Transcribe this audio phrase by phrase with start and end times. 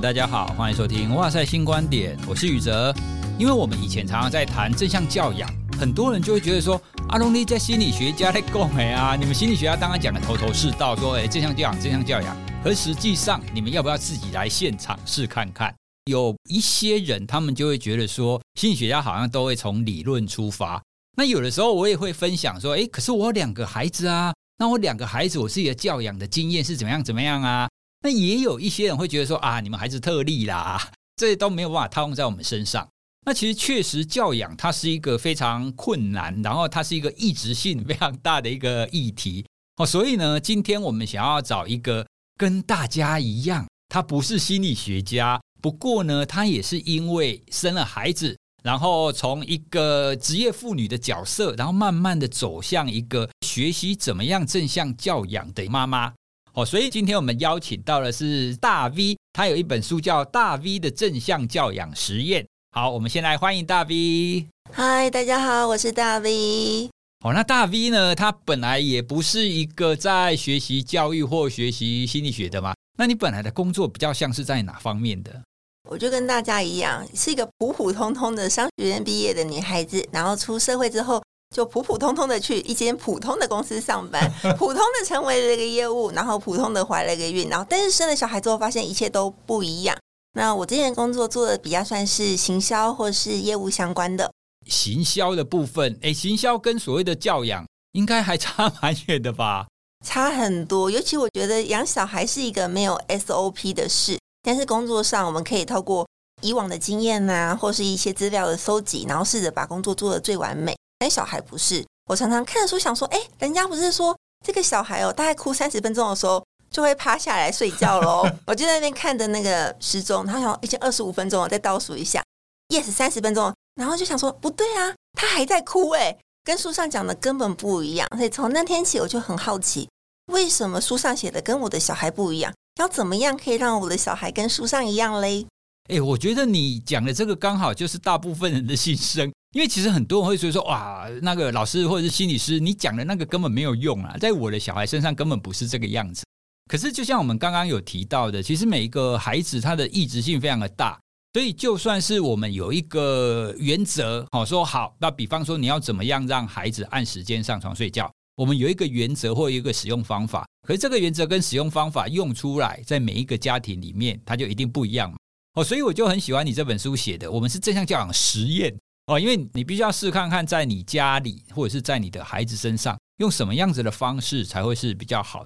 [0.00, 2.92] 大家好，欢迎收听《哇塞新观点》，我是宇哲。
[3.38, 12.36] 因为我们以前常常在谈正向教养，很多人就会觉得说：“阿龙，你在心理学家在讲哎啊，你们心理学家当然讲的头头是道，说哎正向教养，正向教养。
[12.64, 15.72] 可实际上，你们要不要自己来现场试看看？
[16.06, 20.82] 有一些人，他们就会觉得说，心理学家好像都会从理论出发。
[21.16, 27.68] 那有的时候，我也会分享说：哎，可是我有两个孩子啊，那我两个孩子，我自己的教养的经验是怎么样怎么样啊？
[28.04, 32.86] 那也有一些人会觉得说：啊，你们孩子特例啦， 这都没有办法套用在我们身上。
[33.24, 39.46] 那其实确实，教养它是一个非常困难，然后它是一个一直性非常大的一个议题
[39.80, 39.86] 哦。
[39.86, 56.12] 所以呢，今天我们想要找一个跟大家一样，他不是心理学家，不过呢，他也是因为生了孩子，然后从一个职业妇女的角色，然后慢慢的走向一个学习怎么样正向教养的妈妈
[56.54, 56.64] 哦。
[56.64, 62.42] 所以今天我们邀请到的是大 V，他有一本书叫《大 V 的正向教养实验》。
[62.72, 64.46] 好，我们先来欢迎大 V。
[64.72, 66.90] 嗨，大家好，我是大 V。
[67.24, 68.14] 哦，那大 V 呢？
[68.14, 72.74] 他本来也不是一个在学习教育或学习心理学的嘛。
[72.98, 75.42] 那你本来的工作比较像是在哪方面的？
[75.88, 81.22] 我就跟大家一样，是一个普普通通的商学院毕业的女孩子，然后出社会之后
[81.54, 89.96] 就普普通通的去一间普通的公司上班，普通的成为了一个业务，然后普通的怀了一个孕，然后但是生了小孩之后，发现一切都不一样。
[90.36, 94.28] 那我之前工作做的比较算是行销或是业务相关的。
[94.68, 99.68] 行销的部分，哎，行销跟所谓的教养应该还差 蛮远的吧？
[100.04, 106.04] 差很多，尤其我觉得养小孩是一个没有 SOP 的事，但是工作上我们可以透过
[106.42, 110.76] 以往的经验啊，或是一些资料的搜集，然后试着把工作做得最完美。
[110.98, 116.44] 但小孩不是，我常常看书想说，哎，人家不是说这个小孩哦，大概哭三十分钟的时候。
[116.70, 118.28] 就会趴下来睡觉喽。
[118.48, 122.20] 我就在那边看着那个时钟，他想已经二十五分钟了，再倒数一下
[122.68, 123.54] ，yes，三十分钟。
[123.76, 128.08] 然后就想说不对啊，他还在哭诶，跟书上讲的根本不一样。
[128.16, 129.88] 所以从那天起，我就很好奇，
[130.32, 132.52] 为什么书上写的跟我的小孩不一样？
[132.80, 135.46] 要怎么样可以让我的小孩跟书上一样嘞？
[135.88, 146.24] 哎，我觉得你讲的这个刚好就是大部分人的心声，因为其实很多人会觉得说哇，那个老师或者是心理师，你讲的那个根本没有用啊，在我的小孩身上根本不是这个样子。
[146.68, 150.98] 可是，就像我们刚刚有提到的，其实每一个孩子他的意志性非常的大，
[151.34, 165.14] 所以就算是我们有一个原则，好说好，那比方说你要怎么样让孩子按时间上床睡觉，我们有一个原则或一个使用方法，可是这个原则跟使用方法用出来，在每一个家庭里面，它就一定不一样。
[165.54, 168.74] 哦，所以我就很喜欢你这本书写的，我们是正向教养实验
[169.06, 175.44] 哦，因为你必须要试看看，在你家里或者是在你的孩子身上，用什么样子的方式才会是比较好。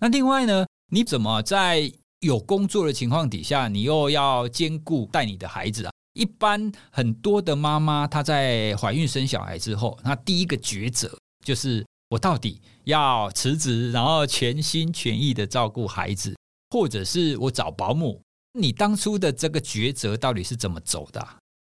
[0.00, 1.90] 那另外呢，你怎么在
[2.20, 5.92] 有工作的情况底下，你又要兼顾带你的孩子啊？
[6.14, 16.34] 一般很多的妈妈，她在怀孕生小孩之后，那第一个抉择就是我到底要辞职，然后全心全意的照顾孩子，
[16.70, 18.20] 或者是我找保姆？
[18.58, 21.24] 你当初的这个抉择到底是怎么走的？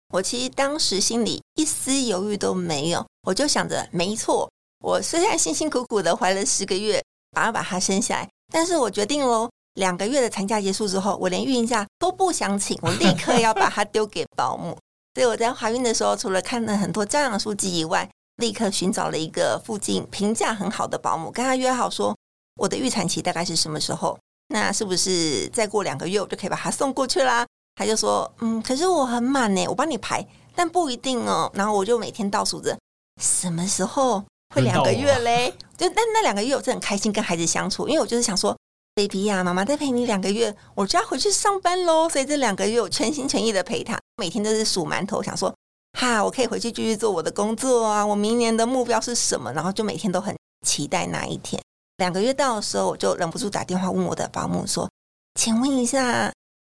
[0.10, 7.02] 我其实当时心里一丝犹豫都没有，我就想着，没错，我虽然辛辛苦苦的怀了十个月。
[7.36, 14.76] 马上把他生下来，但是我决定喽，两个月的产假结束之后，我连孕假都不想请，我立刻要把他丢给保姆。
[15.14, 22.16] 所以我在怀孕的时候，除了看了很多教养书籍以外，立刻寻找了一个附近评价很好的保姆，跟他约好说，
[22.56, 24.18] 我的预产期大概是什么时候？
[24.48, 27.46] 那是不是再过两个月我就可以把他送过去啦？
[27.78, 31.50] 他就说，嗯，可是我很满呢，我帮你排，但不一定哦。
[31.54, 32.78] 然后我就每天倒数着，
[33.22, 34.24] 什么时候？
[34.56, 38.58] 会两个月嘞，就但那两个月我是很开心跟孩子相处，因为我就是想说
[38.96, 42.08] ，baby 呀，妈妈再陪你两个月，我就要回去上班喽。
[42.08, 45.54] 所以这两个月我全心全意的陪他，每天都是数馒头，想说
[46.00, 48.06] 哈，我可以回去继续做我的工作啊。
[48.06, 49.52] 我明年的目标是什么？
[49.52, 50.34] 然后就每天都很
[50.66, 51.62] 期待那一天。
[51.98, 54.90] 两个月到的时候，我就忍不住打电话问我的保姆说
[55.38, 56.32] ：“请问一下，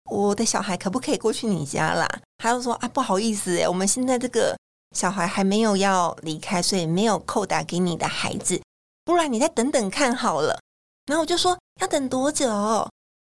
[0.09, 2.07] 我的小孩可不可以过去你家啦？”
[2.37, 4.55] 他就说：“啊，不好意思诶，我们现在这个。”
[4.97, 8.59] 小孩还没有要离开，所以没有扣打给你的孩子，
[9.05, 10.59] 不然你再等等看好了。
[11.05, 12.49] 然后我就说要等多久？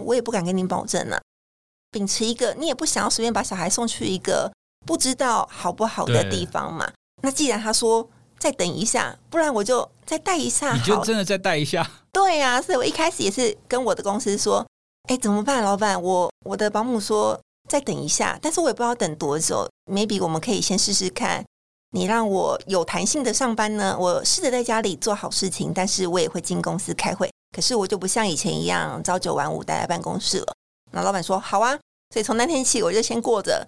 [0.04, 1.22] 我也不敢跟你保证呢、啊。
[1.92, 4.52] 秉持一个，你也不想要随便把小孩送去一个
[4.88, 6.92] 不知道好不好的地方嘛。
[7.22, 10.74] 那既然他说再等一下，不然我就再带一下。
[10.74, 11.88] 你就真的再带一下？
[12.12, 14.66] 对呀、啊，所以我一开始也是跟我的公司说，
[15.10, 16.02] 哎，怎么办，老板？
[16.02, 19.68] 我我的保姆说再等一下，但是我也不知道等多久。
[19.92, 21.44] Maybe 我们可以先试试看。
[21.94, 27.30] 你让我有弹性的上班呢，我试着在家里做好事情，但是我也会进公司开会。
[27.54, 30.54] 可是我就不像以前一样朝九晚五待在办公室了。
[30.92, 31.78] 那老板说好啊，
[32.14, 33.68] 所以从那天起，我就先过着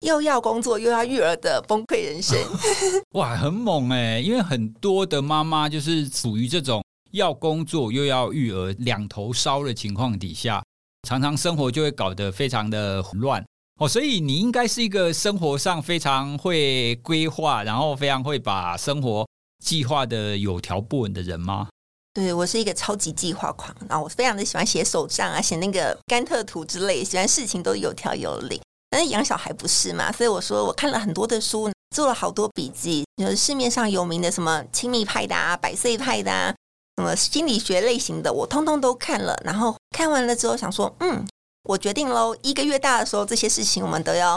[0.00, 2.38] 又要工作又要育儿的崩溃人生。
[3.12, 4.20] 哇，很猛哎！
[4.20, 10.64] 因为很多的妈妈就是属于这种要工作又要育儿两头烧的情况底下，
[11.08, 13.42] 常常生活就会搞得非常的乱
[13.80, 13.88] 哦。
[13.88, 19.26] 所以你应该是一个生活上非常会规划，然后非常会把生活
[19.64, 21.68] 计划的有条不紊的人吗？
[22.12, 28.60] 对，我是一个超级计划狂，然后我非常的喜欢写手账啊，写那个甘特图之类，喜欢事情都有条有理。
[28.90, 36.54] 但是养小孩不是嘛，所以我说我看了很多的书，做了好多笔记，就是市面上有名的什么亲密派的啊、百岁派的啊，
[36.98, 39.40] 什么心理学类型的，我通通都看了。
[39.44, 41.24] 然后看完了之后想说，嗯，
[41.62, 44.34] 我决定喽，一个月大的时候这些事情我们都要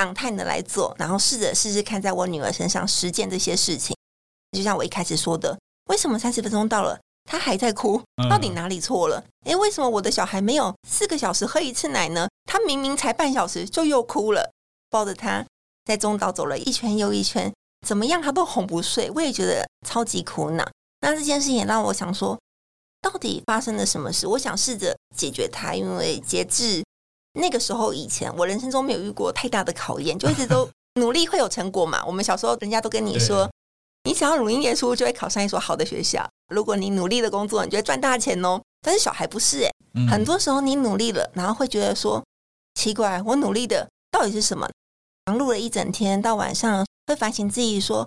[0.00, 3.96] on time 的来做，然后试着试试看，在我女儿身上实践这些事情。
[4.56, 5.58] 就像我一开始说的，
[5.90, 6.96] 为什么三十分钟到了？
[7.28, 8.00] 她还在哭，
[8.30, 9.24] 到底哪里错了？
[9.46, 12.28] 诶，为什么我的小孩没有四个小时喝一次奶呢？
[12.44, 14.52] 他明明才半小时就又哭了。
[14.88, 15.44] 抱着他
[15.84, 17.52] 在中岛走了一圈又一圈，
[17.84, 19.10] 怎么样他都哄不睡。
[19.16, 20.64] 我也觉得超级苦恼。
[21.04, 22.38] 那这件事情也让我想说，
[23.02, 24.26] 到底发生了什么事？
[24.26, 26.82] 我想试着解决它，因为截至
[27.34, 30.68] 那个时候以前，我人生中没有遇过太大的考验，就一直都
[30.98, 32.02] 努力会有成果嘛。
[32.06, 33.50] 我们小时候人家都跟你说。
[34.06, 36.28] 你想要努力念书，就会考上一所好的学校。
[36.48, 38.60] 如果你努力的工作，你就会赚大钱哦。
[38.82, 42.22] 但是小孩不是诶、嗯、很多时候你努力了，然后会觉得说
[42.74, 44.68] 奇怪，我努力的到底是什么？
[45.24, 48.06] 忙碌了一整天，到晚上会反省自己说，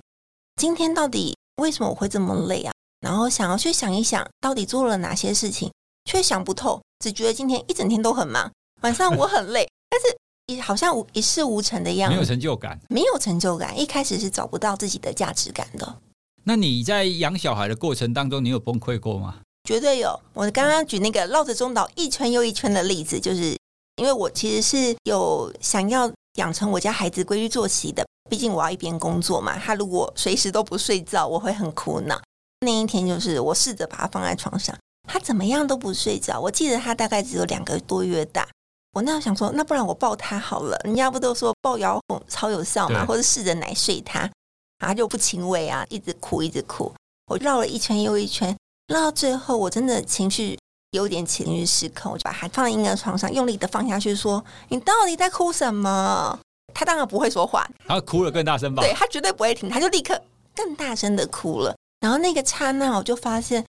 [0.56, 2.72] 今天到底为什么我会这么累啊？
[3.02, 5.72] 然后想要去想一想，到底做了哪些事情，
[6.06, 8.52] 却想不透，只觉得今天一整天都很忙，
[8.82, 10.18] 晚上我很累， 但是。
[10.50, 13.78] 也好像无一事无成的样子，没有成就感，没有成就感。
[13.78, 15.98] 一开始是找不到自己的价值感的。
[16.46, 19.40] 那你在养小孩的过程当中，你有崩溃过吗？
[19.68, 20.18] 绝对有。
[20.32, 23.58] 我刚刚举那个绕着中岛一圈又一圈的例子，就是
[23.98, 28.08] 因为我其实是有想要养成我家孩子规律作息的。
[28.30, 32.18] 毕竟我要一边工作嘛，他如果随时都不睡觉，我会很苦恼。
[32.62, 34.76] 那一天就是我试着把他放在床上，
[35.08, 36.40] 他怎么样都不睡觉。
[36.40, 38.48] 我记得他大概只有两个多月大。
[38.94, 40.76] 我那样想说，那不然我抱他好了。
[40.84, 43.06] 人家不都说抱摇哄超有效嘛？
[43.06, 44.28] 或者试着奶睡他，
[44.80, 46.92] 他就不轻微啊，一直哭一直哭。
[47.28, 48.58] 我绕了一圈又一圈，
[48.88, 50.58] 绕到最后我真的情绪
[50.92, 56.40] 有点情绪失控，我就把他放在婴儿床上，用力的放下去，说：“你到底在哭什么？”
[56.74, 58.82] 他当然不会说话，他哭了更大声吧？
[58.82, 60.20] 对，他绝对不会停，他就立刻
[60.56, 61.76] 更大声的哭了。
[62.00, 63.66] 然后那个刹那，我就发现，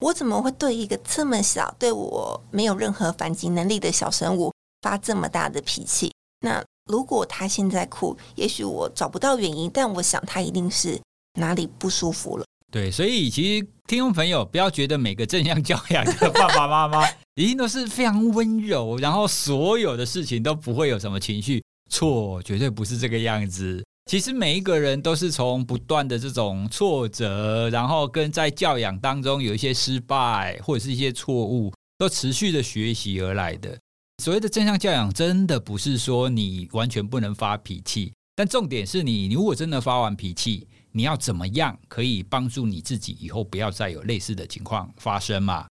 [0.00, 4.52] 我怎么会对一个这么小、对我没有任何反击能力的小生物？
[4.82, 11.00] 发这么大的脾气，那如果他现在哭，也许我找不到原因，但我想他一定是
[11.40, 12.44] 哪里不舒服了。
[12.70, 23.84] 对，所以其实听众朋友不要觉得每个正向教养的爸爸妈妈一定都是非常温柔，然后所有的事情都不会有什么情绪，错，绝对不是这个样子。
[24.06, 33.76] 其实每一个人都是从不断的这种挫折，然后跟在教养当中有一些失败或者是一些错误，都持续的学习而来的。
[34.22, 45.66] 所谓的正向教养，真的不是说你完全不能发脾气，但重点是你，如果真的发完脾气，你要怎么样可以帮助你自己以后不要再有类似的情况发生嘛？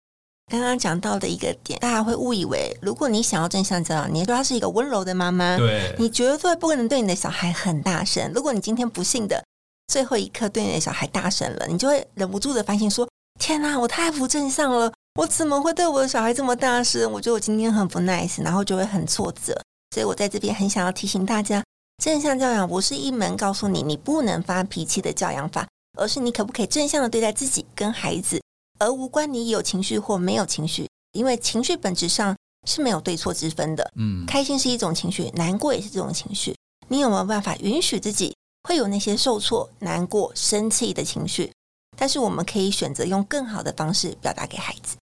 [0.50, 8.30] 刚刚讲到的一个点，大家会误以为，如果你想要正向教养，你说她是一个温柔的妈妈，对，你绝对不可能对你的小孩很大声。
[8.34, 9.42] 如果你今天不幸的
[9.86, 13.08] 最后一刻对你的小孩大声了，你就会忍不住的反省说：
[13.40, 14.92] 天哪，我太不正向了。
[15.20, 17.10] 我怎么会对我的小孩这么大声？
[17.12, 19.58] 我觉得我今天很不 nice，然后就会很挫折。
[19.94, 21.62] 所以我在这边很想要提醒大家，
[22.02, 25.66] 正向教养不是一门告诉你你不能发脾气的教养法，
[25.98, 28.40] 而是你可不可以正向的对待自己跟孩子，
[28.82, 32.36] 而无关你有情绪或没有情绪，因为情绪本质上
[32.66, 33.92] 是没有对错之分的。
[33.94, 36.52] 嗯，开心是一种情绪，难过也是这种情绪。
[36.88, 38.34] 你有没有办法允许自己
[38.68, 41.52] 会有那些受挫、难过、生气的情绪？
[41.96, 44.96] 但是我们可以选择用更好的方式表达给孩子。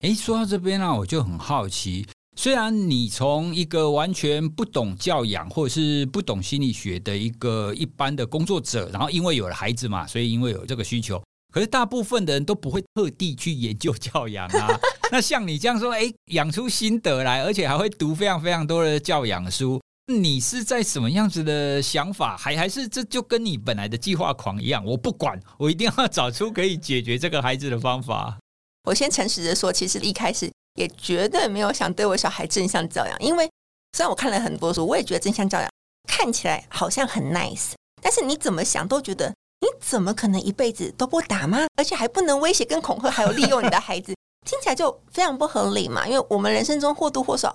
[0.00, 2.06] 诶，说到这边呢、啊，我就很好奇。
[2.36, 11.20] 虽然你从一个完全不懂教养或者是不懂心理学的一个一般的工作者，然后因为有了孩子嘛，所以因为有这个需求，
[11.58, 14.78] 可是大部分的人都不会特地去研究教养啊。
[15.10, 22.36] 那像你这样说，诶，养出心得来，而且还会读非常非常多的教养书，你是在什么样子的想法？
[22.36, 24.84] 还还是这就跟你本来的计划狂一样？
[24.84, 28.38] 我不管，我一定要找出可以解决这个孩子的方法。
[28.84, 33.50] 我先诚实的说，其实一开始也绝对没有想对我小孩正向教养，因为
[33.96, 35.68] 虽然我看了很多书，我也觉得正向教养
[36.06, 41.66] 看起来好像很 nice，但是你怎么想都觉得你怎么可能一辈子都不打吗？
[41.76, 44.14] 而且还不能威胁跟恐吓，还有利用你的孩子，
[44.46, 46.06] 听起来就非常不合理嘛。
[46.06, 47.54] 因为我们人生中或多或少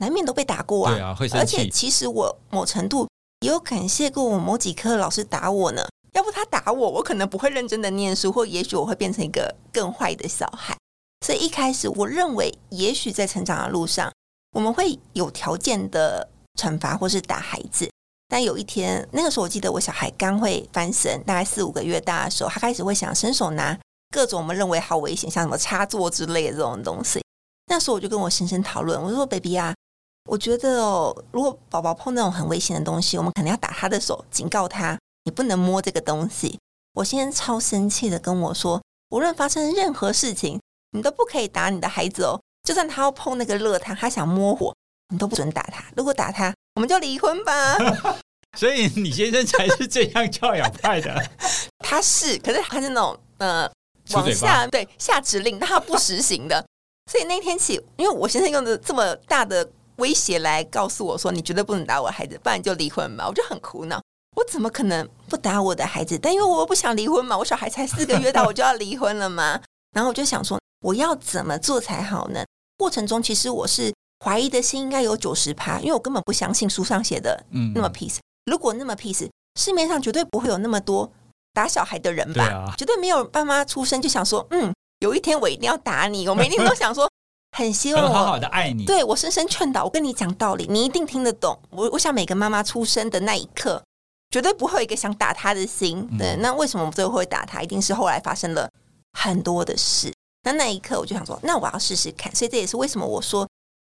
[0.00, 0.94] 难免都被打过啊。
[0.94, 1.38] 对啊，会生气。
[1.38, 3.08] 而且其实我某程度
[3.40, 5.86] 也有感谢过我某几科老师打我呢。
[6.12, 10.74] 要不他打我，我可能不会认真的念书，或也许我会变成一个更坏的小孩。
[11.26, 14.10] 所以一开始我认为，也许在成长的路上，
[14.52, 16.26] 我们会有条件的
[16.58, 17.90] 惩罚或是打孩子。
[18.28, 23.78] 但有一天，那个时候我记得我小孩刚会翻身，大概四五个月大的时候，他开始会想伸手拿
[24.10, 27.22] 各种我们认为好危险，像什么插座之类的这种东西。
[27.68, 29.74] 那时候我就跟我先生讨论，我说：“baby 啊，
[30.28, 36.58] 我觉得哦，如果宝宝碰那种很危险的东西，我们可能要打他的手，警告他，你不能摸这个东西。”
[36.94, 40.60] 我先生超生气的跟我说：“无论发生任何事情，
[40.92, 44.74] 你都不可以打你的孩子哦，就算他要碰那个热汤，他想摸火，
[45.10, 45.84] 你都不准打他。
[45.96, 47.76] 如果打他，我们就离婚吧。
[48.56, 51.30] ”所以你先生才是这样教养派的。
[51.80, 53.70] 他是，可是他是那种呃，
[54.12, 56.64] 往下对下指令，但他不实行的。
[57.10, 64.02] 所以那天起，因为我先生用的这么大的威胁来告诉我说：“你绝对不能打我孩子，不然你就离婚吧。”我就很苦恼，
[64.36, 66.18] 我怎么可能不打我的孩子？
[66.18, 69.60] 但因为我不想离婚嘛，我小孩才四个月大，我就要离婚了嘛。
[69.94, 72.44] 然后我就想说，我要怎么做才好呢？
[72.76, 73.92] 过程中其实我是
[74.24, 77.44] 怀疑的心应该有九十趴，因为我根本不相信书上写的
[77.74, 78.18] 那么 peace。
[78.44, 81.12] 如果那么 peace，市面上绝对不会有那么多
[81.52, 82.44] 打小孩的人吧？
[82.44, 84.72] 啊、绝对没有爸妈出生就想说，嗯。
[85.00, 87.06] 有一天我一定要打你， 我每天都想说，
[87.54, 88.86] 很希望我好好的爱你。
[88.86, 91.58] 对，我深深劝导，我跟你讲道理，你一定听得懂。
[91.68, 93.84] 我我想每个妈妈出生的那一刻，
[94.30, 96.08] 绝对不会有一个想打他的心。
[96.16, 97.60] 对，那为什么我们最后会打他？
[97.60, 98.70] 一定是后来发生了
[99.18, 100.10] 很多的事。
[100.44, 102.34] 那那一刻我就想说，那我要试试看。
[102.34, 103.46] 所以这也是为什么我说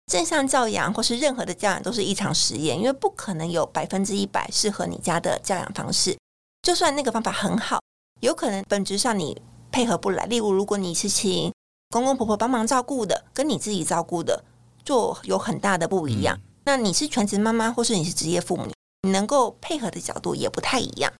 [0.07, 6.17] 正向教养或是任何的教养都是一场实验，因为不可能有百分之一百适合你家的教养方式。
[6.63, 7.81] 就算那个方法很好，
[8.21, 9.41] 有可能本质上你。
[9.69, 11.53] 配合不来，例如如果你是请
[11.91, 14.43] 公公婆婆帮忙照顾的，跟你自己照顾的
[14.83, 16.35] 就有很大的不一样。
[16.35, 18.67] 嗯、那你是全职妈妈，或是你是职业父母，
[19.03, 21.13] 你能够配合的角度也不太一样。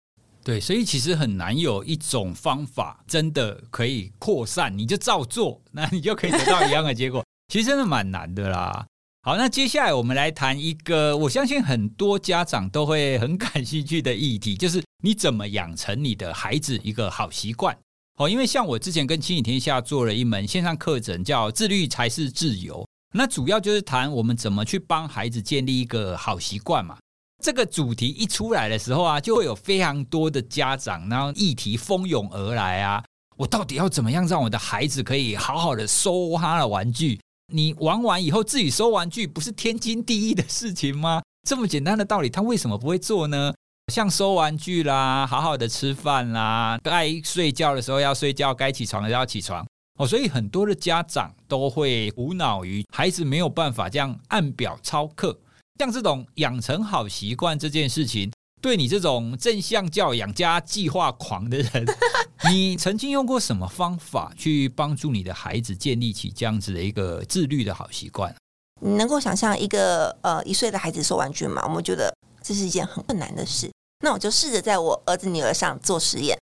[0.43, 7.23] 对，所以其实很难有一种方法真的可以扩散，你就照做，那你就可以得到一样的结果。
[7.49, 8.87] 其实真的蛮难的啦。
[9.23, 17.77] 好，那接下来我们来谈一个我相信很多家长都会很感兴趣的议题， 就是你怎么养成你的孩子一个好习惯。
[18.19, 26.97] 哦，因为像我之前跟亲子天下做了一门线上课程，叫“自律才是自由”，那主要就是谈我们怎么去帮孩子建立一个好习惯嘛。
[27.43, 33.05] 这个主题一出来的时候啊，就会有非常多的家长，然后议题蜂拥而来啊。
[33.37, 37.21] 我到底要怎么样让我的孩子可以好好的收他的玩具？
[37.53, 41.23] 你玩完以后自己收玩具，不是天经地义的事情吗？
[41.47, 43.55] 这么简单的道理，他为什么不会做呢？
[43.93, 49.65] 像收玩具啦，好好的吃饭啦，该睡觉的时候要睡觉，该起床的时候要起床
[49.97, 50.07] 哦。
[50.07, 55.39] 所以很多的家长都会苦恼于孩子没有办法这样按表操课。
[55.79, 58.33] 像这种养成好习惯这件事情，
[58.63, 61.87] 对你这种正向教养加计划狂的人，
[62.51, 68.35] 你曾经用过什么方法去帮助你的孩子建立起这样子的一个自律的好习惯？
[68.81, 71.63] 你能够想象一个呃一岁的孩子收玩具吗？
[71.65, 73.71] 我们觉得这是一件很困难的事。
[74.05, 76.39] 那我就试着在我儿子女儿上做实验。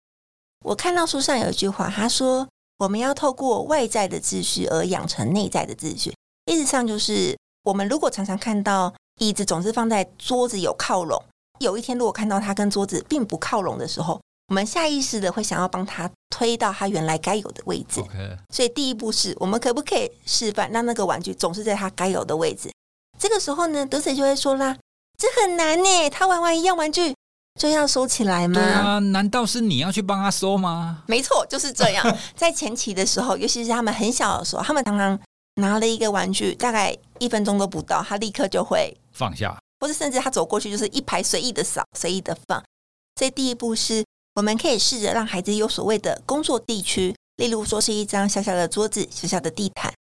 [0.65, 2.47] 我看到书上有一句话，他说
[2.79, 6.11] ：“我们要透过外在的秩序而养成内在的秩序。”
[6.51, 11.23] 意思上就是，我们如果常常看到椅子总是放在桌子有靠拢，
[11.63, 18.01] 有一天如果看到他跟桌子并不靠拢的时候，我们下意识的会想要帮他推到他原来该有的位置。
[18.01, 18.37] Okay.
[18.49, 22.71] 所以第一步是我们可不可以示范让那个玩具总是在他该有的位置？
[23.17, 24.77] 这个时候呢，德子就会说啦
[25.17, 27.15] ：“这很难呢，他玩完一样玩具。”
[27.59, 28.55] 就要收起来吗？
[28.55, 31.03] 对啊，难道是你要去帮他收吗？
[31.07, 32.03] 没错，就是这样。
[32.35, 35.17] 在前期的时候，尤其是他们很小的时候，他们刚刚
[35.61, 42.63] 拿了一个玩具，大概一分钟都不到，他立刻就会放下，或者甚至他走过去就是一排随意的扫，随意的放。
[43.19, 44.01] 所以第一步是，
[44.35, 49.93] 我们可以试着让孩子有所谓的工作地区，例如说是一张小小的桌子、小小的地毯。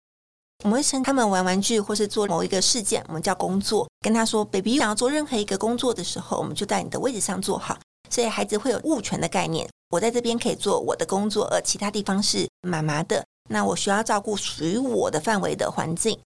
[0.62, 3.88] 我们会趁他们玩玩具或是做某一个事件，我们叫工作。
[4.02, 7.76] 跟他说：“baby，想要做任何一个工作的时候，我们就在你的位置上坐好。”
[8.08, 9.68] 所以孩子会有物权的概念。
[9.90, 13.24] 我在这边可以做我的工作，而其他地方是妈妈的。
[13.50, 16.16] 那我需要照顾属于我的范围的环境。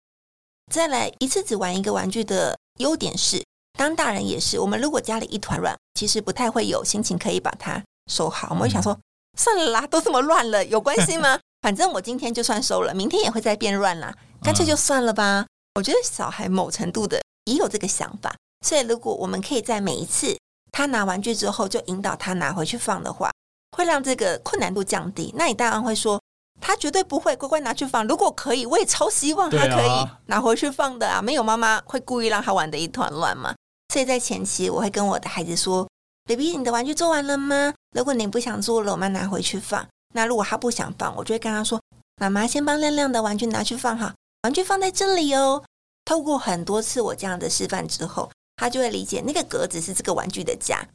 [0.73, 3.43] 再来一次只玩一个玩具的优点是，
[3.79, 8.49] 当大人也是，我们如果家里一团乱，其实不太会有心情可以把它收好。
[8.51, 8.99] 我们会想说
[9.39, 11.39] ：“算了啦，都这么乱了，有关系吗？
[11.63, 15.47] 反正我今天就算收了，明天也会再变乱啦。”干脆就算了吧。
[15.75, 18.35] 我觉得小孩某程度的也有这个想法，
[18.67, 20.37] 所以如果我们可以在每一次
[20.73, 23.31] 他拿玩具之后，就引导他拿回去放的话，
[23.77, 25.33] 会让这个困难度降低。
[25.37, 26.21] 那你当然会说，
[26.61, 28.07] 他绝对不会乖乖拿去放。
[28.09, 31.23] 如果可以，我也超希望他可以拿回去放的啊！
[31.23, 33.55] 没有妈妈会故意让他玩的一团乱嘛。
[33.93, 35.87] 所以在前期，我会跟我的孩子说
[36.27, 37.73] ：“baby，你的玩具做完了吗？
[37.95, 39.87] 如果你不想做了，我们拿回去放。
[40.15, 41.81] 那如果他不想放，我就会跟他说：
[42.21, 45.63] 妈妈先帮亮亮的玩具拿去放哈，玩具放在这里哦。
[46.05, 50.87] 透过很多次我这样的示范之后，他就会理解那个格子是这个玩具的家。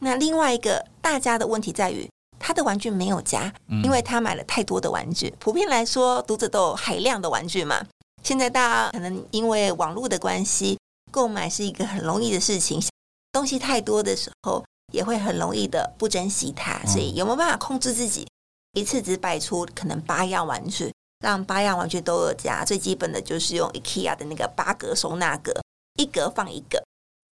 [0.00, 3.52] 那另外一个大家的问题在于。”他的玩具没有加，
[3.82, 5.34] 因为他买了太多的玩具。
[5.38, 7.84] 普遍来说，读者都有海量的玩具嘛。
[8.22, 10.78] 现在大家可能因为网络的关系，
[11.10, 12.82] 购买是一个很容易的事情。
[13.32, 16.78] 东西太多的时候，也会很容易的不珍惜它。
[16.86, 18.26] 所以有没有办法控制自己，
[18.72, 22.64] 一次只摆出可能八样玩具，让八样玩具都有加？
[22.64, 25.52] 最基本的就是用 IKEA 的那个八格收纳格，
[25.98, 26.82] 一格放一个。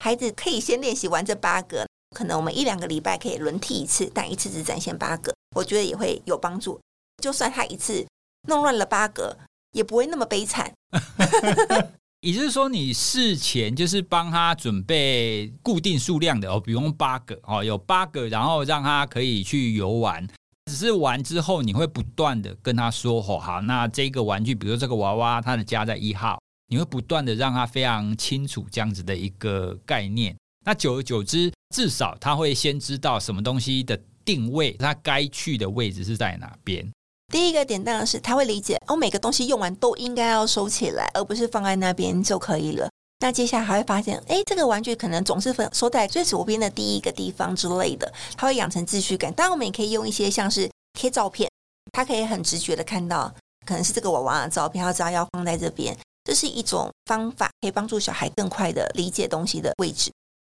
[0.04, 1.84] 孩子可以先练习玩这八格。
[2.16, 6.80] 可能我们一两个礼拜可以轮替一次，但一次只展现八个，我觉得也会有帮助。
[7.22, 8.06] 就算他一次
[8.48, 9.38] 弄乱了八个，
[9.72, 10.72] 也不会那么悲惨。
[12.20, 20.26] 也就是说，你事前就是帮他准备固定数量的哦，比如八个哦，有八个，然后让他可以去游玩。
[20.66, 26.38] 只是玩之后，你会不断的跟他说：“哦，好，那这个玩具，比如这个娃娃，他的家在一号。”
[26.70, 30.36] 你会不断的让他非常清楚这样子的一个概念。
[30.66, 36.86] 那久而久之，至少他会先知道什么东西的定位，他该去的位置是在哪边。
[37.32, 42.88] 第一个点当然是他会理解，哦，每个东西用完都应该要收起来，而不是放在那边就可以了。
[43.20, 49.32] 那接下来还会发现，哎，这个玩具可能总是分收在最左边的第一个地方之类的，他会养成秩序感。
[49.34, 51.50] 当然，我们也可以用一些像是贴照片，
[51.92, 53.34] 他可以很直觉的看到，
[53.66, 55.94] 可能是这个娃娃的照片，他知道要放在这边。
[56.24, 60.10] 这是一种方法，可以帮助小孩更快的理解东西的位置。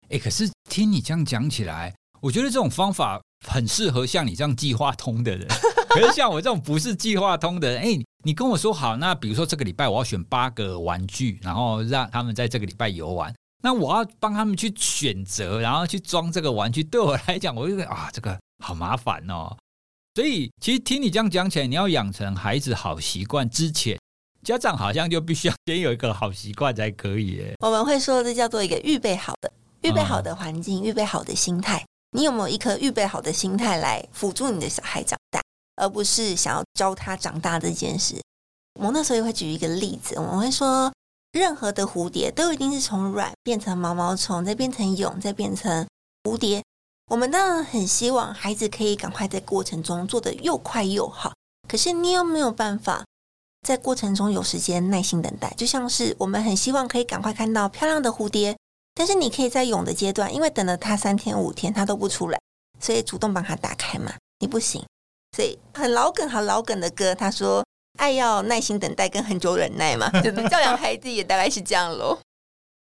[0.09, 5.47] 哎，可是听你这样讲起来，我觉得这种方法很适合像你这样计划通的人。
[5.89, 19.57] 可是像我这种不是计划通的人，哎，你跟我说好，那比如说这个礼拜我要选八个玩具，然后让他们在这个礼拜游玩，那我要帮他们去选择，然后去装这个玩具，对我来讲，我就觉得啊，这个好麻烦哦。
[20.15, 23.99] 所以其实听你这样讲起来，你要养成孩子好习惯之前，
[24.43, 27.41] 家长好像就必须要先有一个好习惯才可以。
[27.41, 29.51] 哎，我们会说这叫做一个预备好的。
[29.87, 35.41] 预备好的环境，预备好的心态，你有没有一颗预备好的心态来辅助你的小孩长大，
[35.77, 38.21] 而不是想要教他长大这件事？
[38.77, 40.91] 我们那时候也会举一个例子，我们会说，
[41.31, 45.87] 任何的蝴蝶都一定是从卵变成毛毛虫，再变成蛹，再变成
[46.23, 46.61] 蝴蝶。
[47.09, 51.31] 我们当然很希望孩子可以赶快在过程中做得又快又好，
[51.65, 53.05] 可是你有没有办法
[53.65, 55.53] 在过程中有时间耐心等待？
[55.55, 58.57] 就像是我们很希望可以赶快看到漂亮的蝴蝶。
[58.97, 62.39] 但是你可以在蛹的阶段，因为等了他三天五天，他都不出来，
[62.79, 64.11] 所以主动帮他打开嘛。
[64.39, 64.83] 你不行，
[65.35, 67.63] 所以很老梗、好老梗的歌，他说
[67.99, 70.09] ：“爱要耐心等待，跟很久忍耐嘛。
[70.21, 72.17] ”就是教养孩子也大概是这样喽。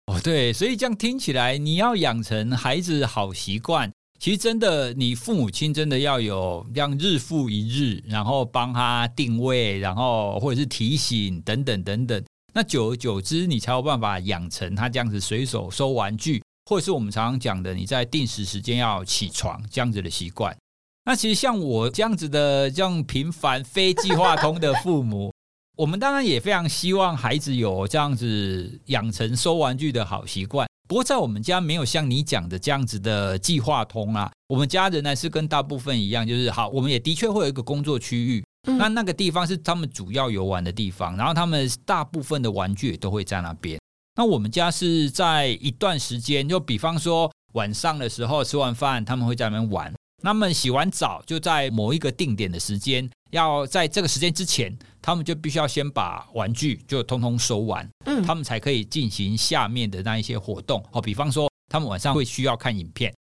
[0.07, 12.23] 哦，对，所以这样听起来，你要养成孩子好习惯，其实真的，你父母亲真的要有让日复一日，然后帮他定位，然后或者是提醒等等等等。
[12.57, 20.55] 那久而久之，你才有办法养成他这样子随手收玩具，或者是我们常常讲的，你在定时时间要起床这样子的习惯。
[21.03, 25.33] 那其实像我这样子的这样平凡非计划通的父母，
[25.77, 30.65] 我们当然也非常希望孩子有这样子养成收玩具的好习惯。
[30.87, 38.41] 不过在我们家没有像你讲的这样子的计划通啊，我们家仍然是跟大部分一样，就是好，我们也的确会有一个工作区域。
[38.65, 43.79] 那那个地方是他们主要游玩的地方，然后他们大部分的玩具也都会在那边。
[44.17, 49.93] 那我们家是在一段时间，就比方说晚上的时候吃完饭，他们会在那边玩。
[50.23, 60.83] 那么洗完澡就在某一个定点的时间，要在这个时间之前，他们就必须要先把玩具就通通收完，嗯，他们才可以进行下面的那一些活动。
[60.91, 63.13] 哦，比方说他们晚上会需要看影片。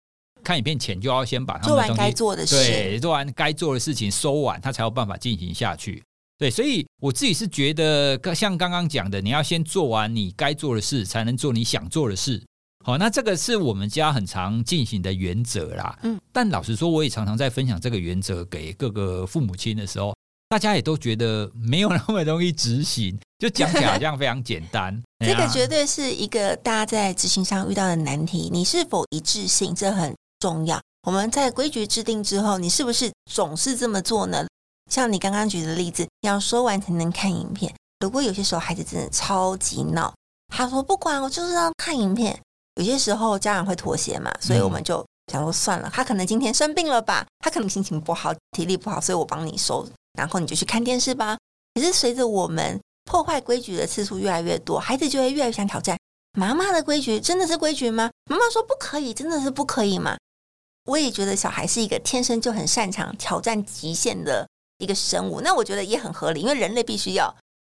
[0.44, 6.00] 看影片前就要先把他们做完该做的事，对，做完该做的事情收完，他才有办法进行下去。
[6.36, 12.42] 对，所以我自己是觉得，像刚刚讲的，你要先做完你该做的事，才能做你想做的事。
[12.84, 15.98] 好，那这个是我们家很常进行的原则啦。
[16.02, 20.14] 嗯，但老实说，我也常常在分享这个原则给各个父母亲的时候，
[20.48, 25.00] 大家也都觉得没有那么容易执行， 就讲起来好像非常简单。
[25.24, 28.50] 这个绝对是一个大家在执行上遇到的难题。
[28.52, 29.74] 你是否一致性？
[29.74, 30.12] 这很。
[30.44, 30.78] 重要。
[31.06, 34.46] 我们在规矩制定之后，你是不是总是这么做呢？
[34.90, 37.74] 像你刚刚举的例子，要说完才能看影片。
[38.00, 40.12] 如果有些时候孩子真的超级闹，
[40.54, 42.38] 他说不管，我就是要看影片。
[42.74, 45.02] 有些时候家长会妥协嘛，所以我们就
[45.32, 45.88] 想说算了。
[45.90, 47.26] 他可能今天生病了吧？
[47.38, 49.88] 他可能心情不好，体力不好，所以我帮你收。
[50.18, 51.38] 然后你就去看电视吧。
[51.74, 55.96] 可是随着我们破坏规矩的次数越来越多，孩子就会越来越想挑战。
[56.38, 58.10] 妈妈的规矩真的是规矩吗？
[58.28, 60.16] 妈妈说不可以，真的是不可以吗？
[60.84, 64.46] 我也觉得小孩是一个天生就很擅长挑战极限的
[64.78, 67.34] 一个生物，那我觉得也很合理，因为人类必须要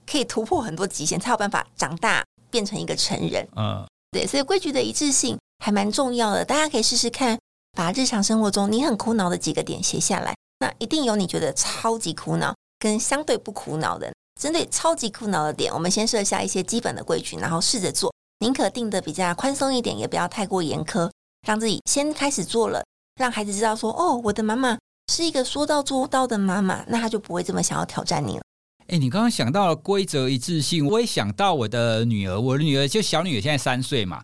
[0.10, 3.48] 可以突破很多极限，才有办法长大变成一个成人。
[3.56, 7.38] 嗯，对，所以规矩的一致性还蛮重要的，大家可以试试看，
[7.78, 14.12] 把日常生活中你很苦恼的几个点写下来，那一定有你觉得超级苦恼跟相对不苦恼的。
[14.41, 21.10] 针对超级苦恼的点，我们先设下一些基本的规矩，然后试着做，宁可定的比较宽松一点，也不要太过严苛，
[21.48, 22.84] 让自己先开始做了。
[23.15, 24.78] 让孩子知道说：“哦，我的妈妈
[25.12, 28.41] 是一个说到做到的妈妈，那他就不会这么想要挑战你了。”
[28.88, 34.21] 哎，你刚刚想到了规则一致性，我也想到我的女儿，我的女儿就小女儿现在三岁嘛，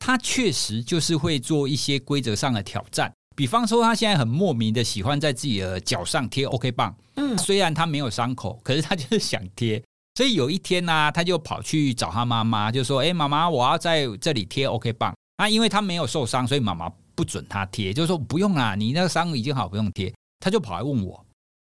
[0.00, 9.82] 她确实就是会做一些规则上的挑战，比方说她现在很莫名的喜欢在自己的脚上贴 OK 棒，嗯，虽然她没有伤口，可是她就是想贴，
[10.16, 16.92] 所以有一天呢、啊，她就跑去找她妈妈，就说：“哎，妈妈，我要在这里贴 OK 棒。”那因为她没有受伤，所以妈妈。
[17.14, 20.12] 不准他贴，就是说不用啦，你那个伤已经好，不用贴。
[20.40, 21.24] 他就跑来问我，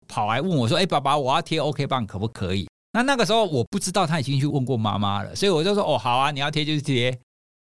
[0.08, 7.18] 跑来问我说：“哎，爸爸，我要贴 OK 棒，可不可以？”那那个时候我不知道他已经去问过妈妈了，所以我就说：“哦，好啊，你要贴就贴。”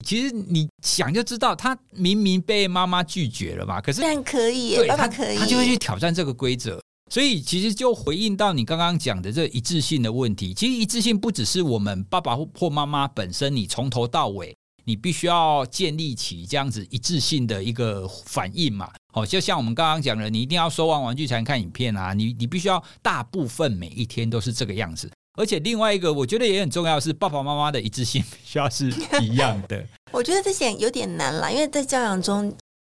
[0.04, 6.82] 其实你想就知道，他明明被妈妈拒绝了嘛，可是但可以，对，爸爸可以，他，他就会去挑战这个规则。
[7.12, 10.54] 所以其实就回应到你刚刚讲的这一致性的问题。
[10.54, 14.56] 其实一致性不只是我们爸爸或妈妈本身，你从头到尾。
[14.84, 18.90] 你必须要建立起这样子一致性的一个反应嘛？
[19.14, 22.14] 哦，就像我们刚刚讲的，你一定要收完玩具才能看影片啊！
[22.14, 25.12] 你你必须要大部分每一天都是这个样子。
[25.38, 29.86] 而且另外一个，我觉得也很重要是，爸爸妈妈的一致性 需要是一样的。
[30.12, 32.54] 我觉得这些有点难啦，因为在教养中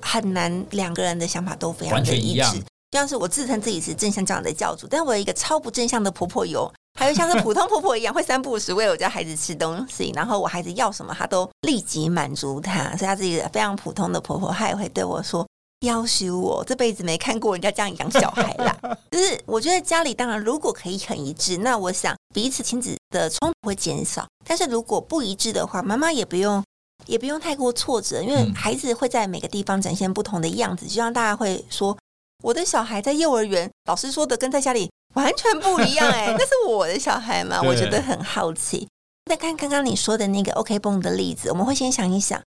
[0.05, 2.59] 很难两个人的想法都非常的一致。
[2.91, 6.71] 就像是我自称自己是正向教养的教主，但我有一个超不正向的婆婆有。
[6.99, 12.97] 还有像是普通婆婆一样，会三不五时喂我家孩子吃东西，然后我孩子要什么，她都立即满足他。
[12.97, 15.47] 所以她是一个非常普通的婆婆，她也会对我说
[15.85, 18.77] ：“要求我这辈子没看过人家这样养小孩啦。
[19.11, 24.27] ”就是我觉得家里当然如果可以很一致，那我想彼此亲子的冲突会减少。
[24.47, 26.63] 但是如果不一致的话，妈妈也不用
[27.07, 30.87] 也不用太过挫折，因为孩子会在每个地方展现不同的样子。
[30.87, 31.97] 就像大家会说，
[32.45, 34.91] 我的小孩在幼儿园，老师说的跟在家里。
[35.15, 37.61] 完全不一样哎、欸， 那是我的小孩嘛？
[37.63, 38.89] 我觉得很好奇。
[39.27, 42.43] 再看刚刚你说的那个 OK 绷的例子，我们会先想一想，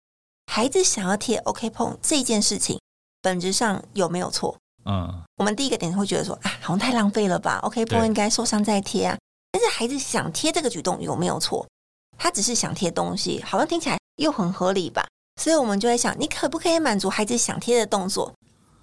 [0.52, 2.80] 孩子想要贴 OK 绷这件事情，
[3.22, 4.58] 本质上有没有错？
[4.86, 9.18] 嗯，我们第一个点会觉得说啊，好像太浪费了吧？OK 绷应该受伤再贴啊。
[9.52, 11.66] 但是孩子想贴这个举动有没有错？
[12.18, 15.08] 他只是想贴东西，好像听起来又很合理吧？
[15.42, 18.34] 所以我们就在想，你可不可以满足孩子想贴的动作？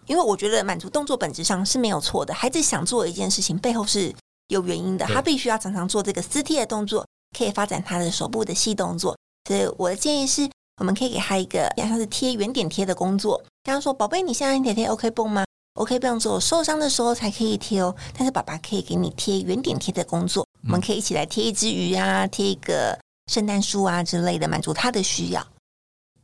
[0.06, 4.12] 因为我觉得满足动作本质上是没有错的，孩子想做一件事情背后是
[4.48, 9.16] 有原因的，他必须要常常做这个撕贴的动作，可以发展他的手部的细动作。
[9.48, 10.48] 所以我的建议是，
[10.80, 13.36] 我们可以给他一个像是贴圆点贴的工作。
[13.64, 22.98] 刚刚说，宝贝，你现在你得贴 OK 绷吗？OK 绷只有受伤的时候才可以贴哦，但是爸爸可以给你贴圆点贴的工作，我们可以一起来贴一只鱼啊，贴一个
[23.32, 25.46] 圣诞树啊之类的，满足他的需要。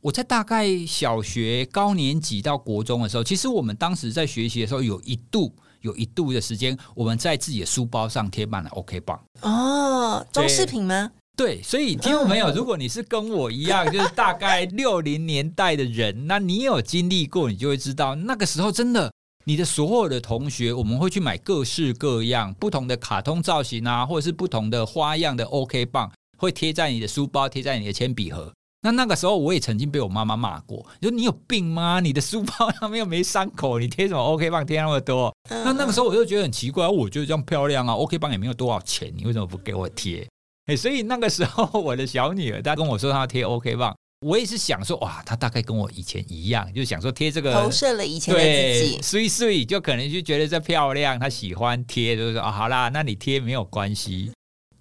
[0.01, 9.21] 我在大概小学高年级到国中的时候，其实我们当时在学习的时候，有一度有一度的时间，我们在自己的书包上贴满了 OK 棒。
[9.41, 11.11] 哦，装饰品吗？
[11.35, 19.11] 对，所以听众朋友，如果你是跟我一样，就是大概六零年代的人，那你有经历过，你就会知道，那个时候真的，
[19.45, 28.53] 你的所有的同学，我们会去买各式各样不同的卡通造型啊，或者是不同的花样的 OK 棒，会贴在你的书包，贴在你的铅笔盒。
[28.81, 31.99] 那那个时候，我也曾经被我妈妈骂过，你说你有病吗？
[31.99, 35.35] 你的书包上面又没伤口，你贴什么 OK 棒贴那么多？
[35.49, 40.25] 那那个时候我就觉得很奇怪，我觉得这样漂亮啊，OK 棒也没有多少钱，你为什么不给我贴？
[40.67, 43.93] 哎，所以那个时候我的小女儿她跟我说她要贴 OK 棒，
[44.25, 54.31] 我也是想说哇，她大概跟我以前一样，就想说贴这个投射了以前的自己，所以所以就可能就觉得这漂亮，她喜欢贴，就是说啊，好啦，那你贴没有关系。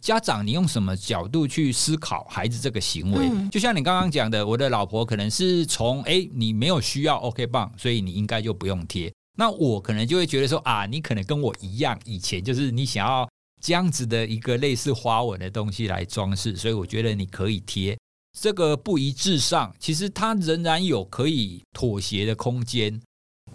[0.08, 3.28] 家长，你用什么角度去思考孩子这个行为？
[3.28, 9.12] 嗯、就像你刚刚讲的，我的老婆可能是从哎，你没有需要 OK 棒，所以你应该就不用贴。
[9.36, 13.28] 那我可能就会觉得说啊，你可能跟我一样，以前就是你想要
[13.60, 17.94] 这样子的一个类似花纹的东西来装饰，所以我觉得你可以贴。
[18.40, 22.98] 这个不一致上，其实它仍然有可以妥协的空间。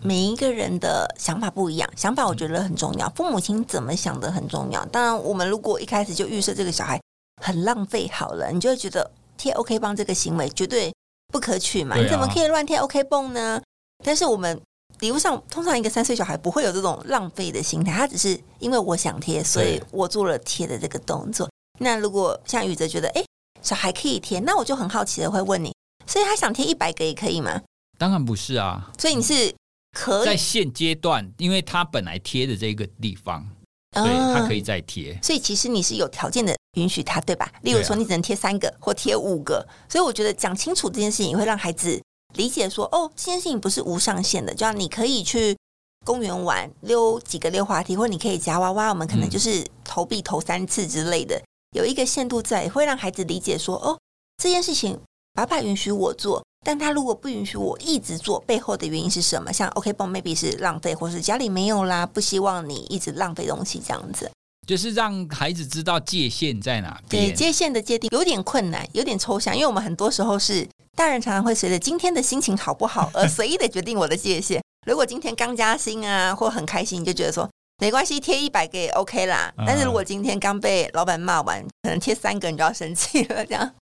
[0.04, 3.10] 每一个人的想法不一样，想法我觉得很重要。
[3.16, 4.84] 父母亲怎么想的很重要。
[4.88, 7.00] 当然，我们如果一开始就预设这个小孩
[7.42, 10.94] 很浪费好了，你就会觉得贴 OK 绷这个行为绝对
[11.32, 11.96] 不可取嘛。
[11.96, 13.62] 你怎么可以乱贴 OK 绷呢？
[14.04, 14.60] 但是我们
[15.00, 21.50] 礼物上，通常一个三岁小孩不会有这种浪费的心态，他只是因为我想贴，所以我做了贴的这个动作。
[21.80, 23.24] 那如果像宇哲觉得，哎，
[23.62, 25.74] 小孩可以贴，那我就很好奇的会问你，
[26.06, 27.62] 所以他想贴一百个也可以吗？
[27.98, 28.92] 当然不是啊。
[29.00, 29.54] 所以你是
[29.94, 33.48] 可以在现阶段，因为他本来贴的这个地方，
[33.94, 35.18] 所以，他可以再贴。
[35.24, 37.50] 所以其实你是有条件的允许他，对吧？
[37.62, 39.66] 例如说，你只能贴三个或贴五个。
[39.88, 42.02] 所以我觉得讲清楚这件事情，也会让孩子
[42.36, 45.56] 理解说，哦，这件事情不是无上限的，就像你可以去
[46.04, 51.42] 公园玩，溜几个溜滑梯，或者你可以夹娃娃，我们可能就是投币投三次之类的。
[51.76, 53.98] 有一个限度在，会让孩子理解说：“哦，
[54.38, 55.00] 这件事情
[55.34, 59.52] 爸爸允许我做，但他如果不允许我一直做，背后的原因是什么？
[59.52, 64.30] 像 OK 绷 maybe 是浪费，或是家里没有啦，不希望你一直浪费东西这样子。
[64.66, 67.02] 就是让孩子知道界限在哪。
[67.10, 74.62] 对，界限的界定有点困难，有点抽象，因为我们很多时候是大人，常常会随着今天的心情好不好而随意的决定我的界限。
[74.88, 77.50] 如果今天刚加薪啊，或很开心，你就觉得说。”
[77.82, 79.52] 没关系，贴一百个也 OK 啦。
[79.66, 83.44] 但是如果今天刚被老板骂完，可能贴三个你就要生气了。
[83.46, 83.74] 这样，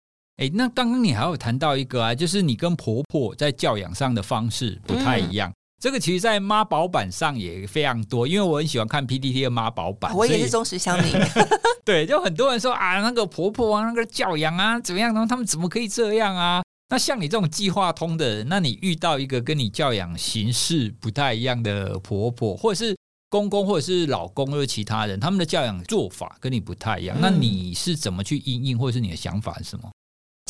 [0.41, 5.51] 哎，那刚刚你还有谈到一个啊，就是你跟婆婆在教养上的方式不太一样。
[5.51, 11.13] 嗯、这个其实，在妈宝版上也非常多，因为我很喜欢看 PPT 的妈宝版，我也是忠实乡民。
[11.85, 15.27] 对，就很多人说啊，那个婆婆啊，那个教养啊，怎么样呢？
[15.29, 16.63] 他们怎么可以这样啊？
[16.89, 22.97] 那像你这种计划通的人，那你遇到一个跟你教养形式不太一样的婆婆，或者是？
[23.29, 27.17] 公公或者是老公或者其他人，他们的教养做法跟你不太一样。
[27.17, 29.89] 嗯、那你是怎么去应应，或者是你的想法是什么？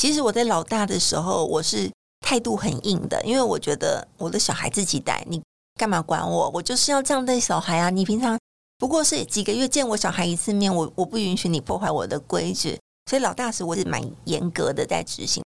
[0.00, 5.42] 其实我在老大的时候，我是态度很硬的，因为我觉得我的小孩自己带，你
[5.78, 6.50] 干嘛管我？
[6.54, 7.90] 我就是要这样带小孩啊！
[7.90, 8.38] 你平常
[8.78, 12.80] 不过是几个月见我小孩一次面，我我不允许你破坏我的规矩。
[13.10, 15.44] 所以老大时我是蛮严格的在执行。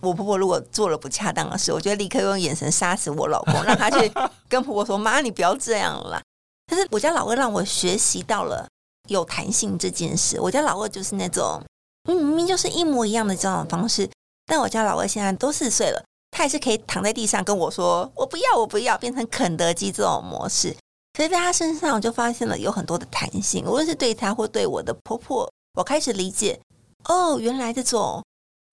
[0.00, 4.12] 我婆婆如果做了不恰当的事，我就立刻用眼神杀死我老公，让他去
[4.46, 6.20] 跟婆婆说：“妈，你不要这样了。”
[6.68, 8.68] 但是我家老二让我学习到了
[9.08, 10.38] 有弹性这件事。
[10.38, 11.62] 我家老二就是那种，
[12.08, 14.08] 嗯，明明就是一模一样的教养方式，
[14.46, 20.74] 但我家老二现在都四岁了，他也是可以躺在地上跟我说“我不要，我不要”，变成肯德基这种模式。
[21.16, 26.58] 所以在他身上，我就发现了有很多的弹性，无论是对他或对我的婆婆，我开始理解
[27.04, 28.22] 哦，原来这种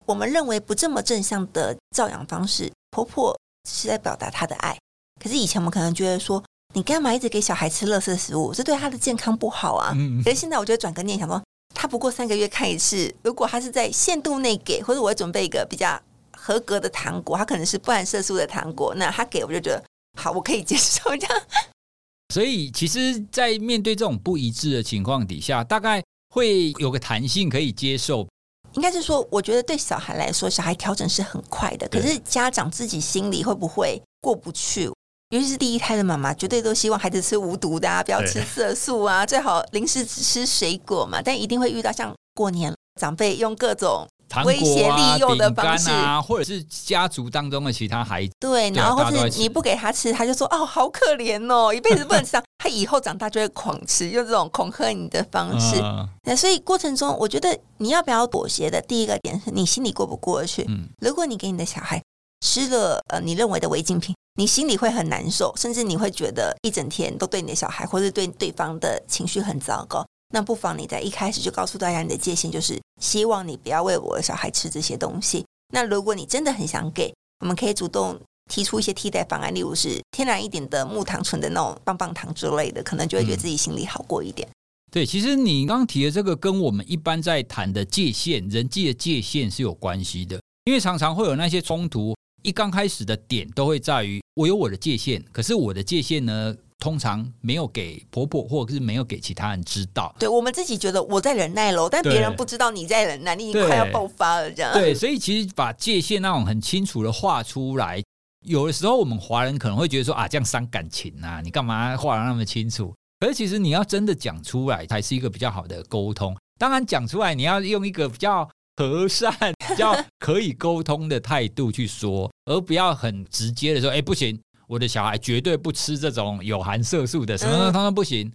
[0.06, 4.76] 我们认为不这么正向的教养方式，婆婆是在表达她的爱。
[5.22, 6.42] 可是以前我们可能觉得说。
[6.74, 8.54] 你干嘛一直给小孩吃垃圾食物？
[8.54, 9.94] 这对他的健康不好啊！
[10.24, 11.38] 可是现在我就转个念，想说
[11.83, 19.83] 他不过三个月看一次，如果他是在限度内给，或者我会准备一个比较合格的糖果，他可能是不含色素的糖果，那他给我就觉得
[20.16, 21.42] 好，我可以接受这样。
[22.33, 26.01] 所以，其实，在面对这种不一致的情况底下，大概
[26.33, 28.29] 会有个弹性可以接受。
[28.75, 34.88] 应该是说，我觉得对小孩来说，小孩调整是很快的，可是家长自己心里会不会过不去？
[35.33, 41.23] 尤其是第一胎的妈妈，绝对都希望孩子吃无毒的啊，不要吃色素啊， 最好零食只吃水果嘛。
[41.25, 44.07] 但一定会遇到像过年长辈用各种
[44.45, 52.33] 威胁利诱的方式啊，或者是家族当中的其他孩子，对，然后或是你不给他吃，他就说哦，好可怜哦，一辈子不能吃。
[52.59, 55.83] 他以后长大就会狂吃，用这种恐吓你的方式。
[56.25, 60.66] 那所以过程中，我觉得你要不要妥协的第一个点是你心里过不过去。
[60.68, 62.03] 嗯，如果你给你的小孩
[62.45, 64.14] 吃了呃你认为的违禁品。
[64.35, 70.07] 你心里会很难受，甚至你会觉得一整天都对你的小孩或者对对方的情绪很糟糕。
[70.35, 75.45] 那不妨你在一开始就告诉大家你的界限，就是希望你不要喂我的小孩吃这些东西。
[75.75, 78.18] 那如果你真的很想给，我们可以主动
[78.51, 84.49] 提出一些替代方案，例如是天然一点的木糖醇的那种棒棒糖之类的，可能就会觉得自己心里好过一点。
[84.49, 84.57] 嗯、
[84.90, 92.14] 对，其实你刚刚提的这个跟我们一般在谈的界限、人际的界限是有关系的，因为常常会有那些冲突。
[92.42, 100.14] 一刚开始的点都会在于我有我的界限，可是我的界限呢，通常没有给婆婆或者是没有给其他人知道。
[100.18, 104.72] 对，我们自己觉得我在忍耐喽，但别人不知道你在忍耐，你已经快要爆发了这样。
[104.72, 108.02] 对，所以其实把界限那种很清楚的画出来，
[108.44, 112.92] 有的时候我们华人可能会觉得说啊，这样伤感情啊，你干嘛画的那么清楚？
[113.20, 116.37] 可是其实你要真的讲出来，才是一个比较好的沟通。
[116.59, 118.48] 当然讲出来，你要用一个比较。
[118.76, 119.32] 和善，
[119.68, 128.32] 比较可以沟通的态度去说，而不要很直接的说：“哎、欸，不行，我的小孩绝对不吃这种有含色素的，什么什么不行。”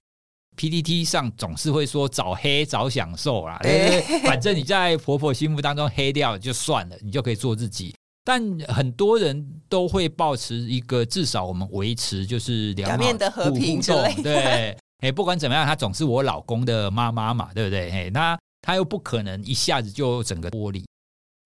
[0.56, 7.94] PPT 上总是会说“早黑早享受”啦，对， 反正你在婆婆心目当中黑掉就算了，你就可以做自己。
[8.24, 17.90] 但很多人都会保持一个至少我们维持就是两面的和平之类的，对，哎、欸，不管怎么样，她总是我老公的妈妈嘛，对不对？
[17.90, 18.38] 哎，那。
[18.68, 20.86] 他又不可能一下子就整个剥离。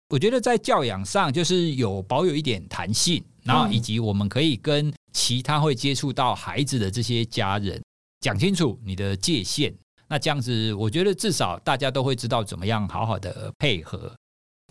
[0.10, 7.80] 我觉得在教养上，就是有保有一点弹性，然后以及我们可以跟其他会接触到孩子的这些家人，
[8.22, 9.72] 讲清楚你的界限。
[10.08, 14.12] 那这样子，我觉得至少大家都会知道怎么样好好的配合。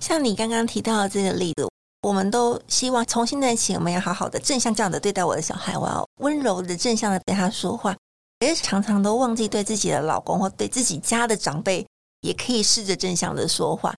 [0.02, 1.68] 像你刚刚提到的这个例子，
[2.02, 7.96] 我们都希望从现在起，我们要好好的正向这样的对待我的小孩，我要温柔的正向的对他说话。
[8.40, 11.86] 也常常都忘记对自己的老公或对自己家的长辈，
[12.20, 13.94] 也可以试着正向的说话。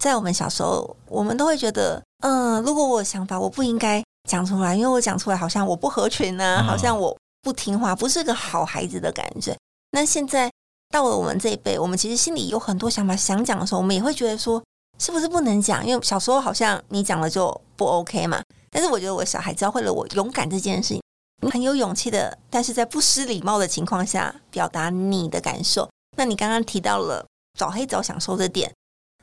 [0.00, 9.56] 在我们小时候，我们都会觉得，嗯，如果我有想法，我不应该讲出来，因为我讲出来好像我不合群呢、啊，好像我不听话，不是个好孩子的感觉。
[9.90, 10.50] 那现在
[10.88, 14.62] 到了我们这一辈，我们其实心里有很多想法想讲的时候，我们也会觉得说，
[14.98, 15.86] 是不是不能讲？
[15.86, 18.40] 因为小时候好像你讲了就不 OK 嘛。
[18.70, 21.02] 但是我觉得我小孩教会了我勇敢这件事情。
[21.42, 25.86] 你很有勇气的，但是在不失礼貌的情况下表达你的感受。
[26.16, 27.26] 那你刚刚提到了
[27.58, 28.72] 早黑早享受的点，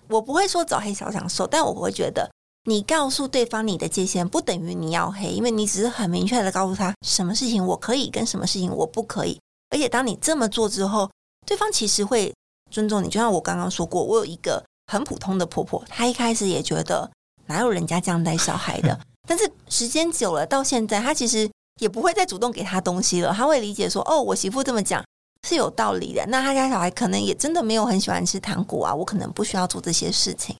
[0.07, 2.29] 我不会说早黑早享受，但我会觉得
[2.65, 9.39] 你告诉对方你的界限不等于你要黑，因为你只是很明确的告诉他什么事情我可以，跟什么事情我不可以。
[9.69, 11.09] 而且当你这么做之后，
[11.45, 12.33] 对方其实会
[12.71, 13.07] 尊重你。
[13.07, 17.09] 就像我刚刚说过，我有一个很普通的婆婆，她一开始也觉得
[17.47, 21.49] 哪有人家这样带小孩的， 但是时间久了到现在，她其实。
[21.79, 25.01] 也不会再主动给她东西了，她会理解说：“哦，我媳妇这么讲
[25.47, 30.55] 是有道理的。”那他家小孩可能也真的没有很喜欢吃糖果啊，我可能不需要做这些事情。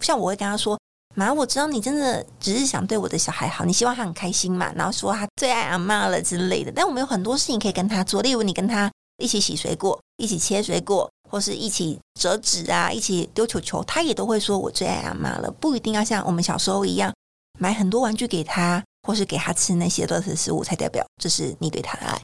[0.00, 0.78] 像我会跟他说
[1.14, 15.50] ：“妈，我知道你真的只是想对我的小孩好，你希望他很开心嘛，然后说他最爱阿嬷了之类的。”但我们有很多事情可以跟他做，例如你跟他一起洗水果，一起切水果，或是一起折纸啊，一起丢球球，他也都会说我最爱阿嬷了。
[15.60, 17.12] 不一定要像我们小时候一样
[17.58, 18.82] 买很多玩具给他。
[19.06, 22.18] 或是给他吃那些垃圾食物，才代表这是你对他的爱。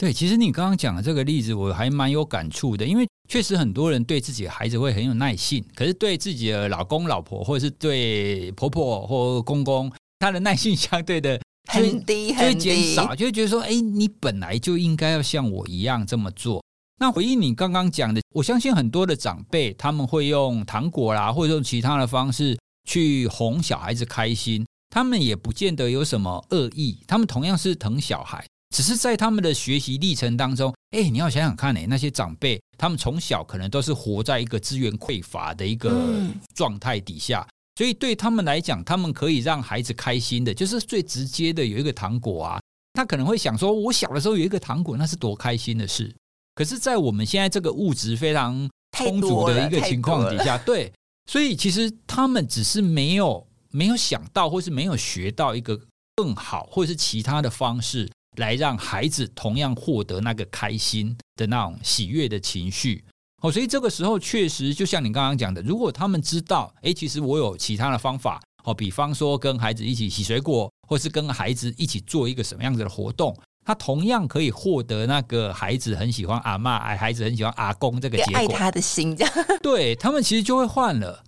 [0.00, 11.38] 对，其实你刚刚讲的这个例子，我还蛮有感触的，因为确实很多人对自己的孩子会很有耐性，可是对自己的老公、老婆，或者是对婆婆或公公，他的耐性相对的
[11.70, 16.64] 很低，很低，就会减少，就会觉得说，哎，你本来就应该要像我一样这么做。
[16.98, 22.58] 那回应你刚刚讲的，我相信很多的长辈他们会用糖果啦，或者用其他的方式
[22.88, 24.64] 去哄小孩子开心。
[24.88, 28.42] 他们也不见得有什么恶意，他们同样是疼小孩，
[28.74, 36.08] 只是在他们的学习历程当中，哎，你要想想看，哎，那些长辈，他们从小可能都是活在一个资源匮乏的一个
[36.54, 42.60] 状态底下，所以对他们来讲，他们可以让孩子开心的，就是最直接的有一个糖果啊，
[42.94, 46.14] 他可能会想说，我小的时候有一个糖果，那是多开心的事。
[46.54, 50.92] 可是，在我们现在这个物质非常充足的一个情况底下，对，
[51.26, 53.46] 所以其实他们只是没有。
[53.72, 55.80] 没有想到，或是没有学到一个
[56.16, 63.04] 更好，或是其他的方式来让孩子同样获得那个开心的那种喜悦的情绪。
[63.42, 81.24] 哦，所以这个时候确实就像你刚刚讲的，如果他们知道，诶，其实我有其他的方法，哦，比方说跟孩子一起洗水果，或是跟孩子一起做一个什么样子的活动，他同样可以获得那个孩子很喜欢阿嬷，哎，孩子很喜欢阿公这个结果，爱他的心，这样，对，他们其实就会换了。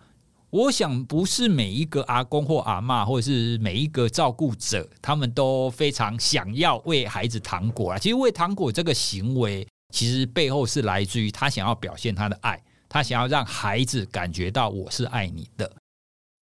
[0.53, 7.99] 我想不是每一个阿公或阿妈，或者是每一个照顾者，他们都非常想要喂孩子糖果啊。
[7.99, 15.73] 其实喂糖果这个行为，其实背后是来自于他想要表现他的爱，他想要让孩子感觉到我是爱你的。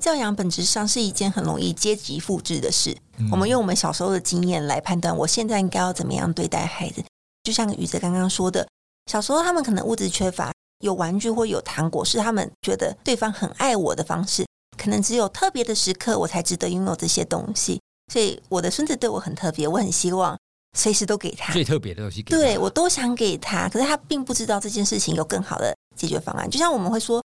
[0.02, 2.96] 教养本质上是一件很容易阶级复制的事。
[3.30, 7.04] 我们用我们小时候的经验来判断，我现在应该要怎么样对待孩子。
[7.43, 8.65] 就像宇哲刚刚说的，
[9.12, 10.54] 小时候他们可能物质缺乏。
[10.79, 14.45] 有玩具或有糖果，是他们觉得对方很爱我的方式。
[14.77, 17.81] 可能只有特别的时刻，我才值得拥有这些东西。
[18.13, 20.37] 所以我的孙子对我很特别，我很希望
[20.77, 22.37] 随时都给他最特别的东西给他。
[22.37, 26.49] 对，我都想给他，可是他并不知道这件事情有更好的解决方案。
[26.49, 27.23] 就像我们会说，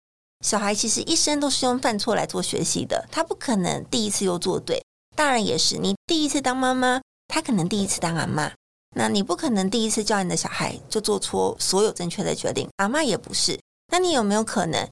[0.45, 4.83] 小孩其实一生都是用犯错来做学习的，他不可能第一次又做对。
[5.15, 8.51] 大人也是，你第一次当妈妈，他可能第一次当阿嬷。
[8.97, 13.60] 那你不可能第一次教你的小孩就做出所有正确的决定，阿妈也不是。
[13.91, 14.89] 那你有没有可能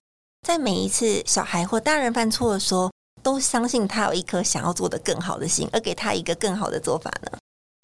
[0.47, 2.91] 在每一次小孩或大人犯错的时候，
[3.23, 7.31] 都相信他有一颗想要做的更好的心，而给他一个更好的做法呢？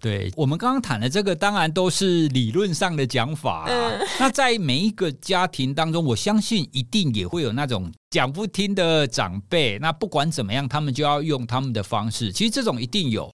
[0.00, 3.66] 对，我们刚刚谈的这个，当然都是理论上的讲法啊。
[3.68, 4.06] 嗯。
[4.20, 9.78] 那在每一个家庭当中，我相信一定也会有那种讲不听的长辈。
[9.80, 12.32] 那不管怎么样，他们就要用他们的方式。
[12.32, 13.28] 其实这种一定有。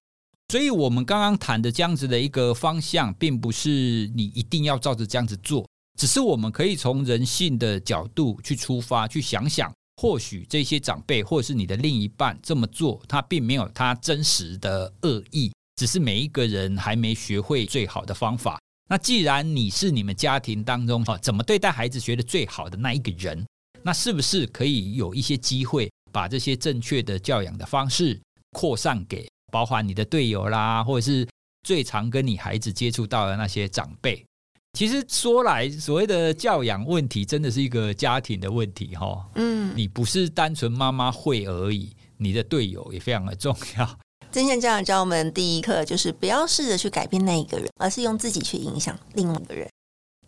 [0.49, 5.63] 所以，我们刚刚谈的这样子的一个方向，并不是你一定要照着这样子做，
[5.95, 9.71] 只是我们可以从人性的角度去出发，去想想，
[10.01, 18.59] 或许这些长辈或者是你的另一半这么做，他并没有他真实的恶意，只是每一个人还没学会最好的方法。
[18.89, 23.45] 那既然你是你们家庭当中哈怎么对待孩子学得最好的那一个人，
[23.83, 28.19] 那是不是可以有一些机会，把这些正确的教养的方式
[28.53, 29.29] 扩散给？
[29.51, 31.27] 包含你的队友啦，或者是
[31.63, 34.25] 最常跟你孩子接触到的那些长辈。
[34.73, 39.27] 其实说来，所谓的教养问题，真的是一个家庭的问题哈。
[39.35, 43.99] 嗯，你不是单纯妈妈会而已，你的队友也非常的重要。
[44.31, 49.67] 正向教养教我们第一课就是不要试着去改变那一个人，而是用自己去影响另外一个人。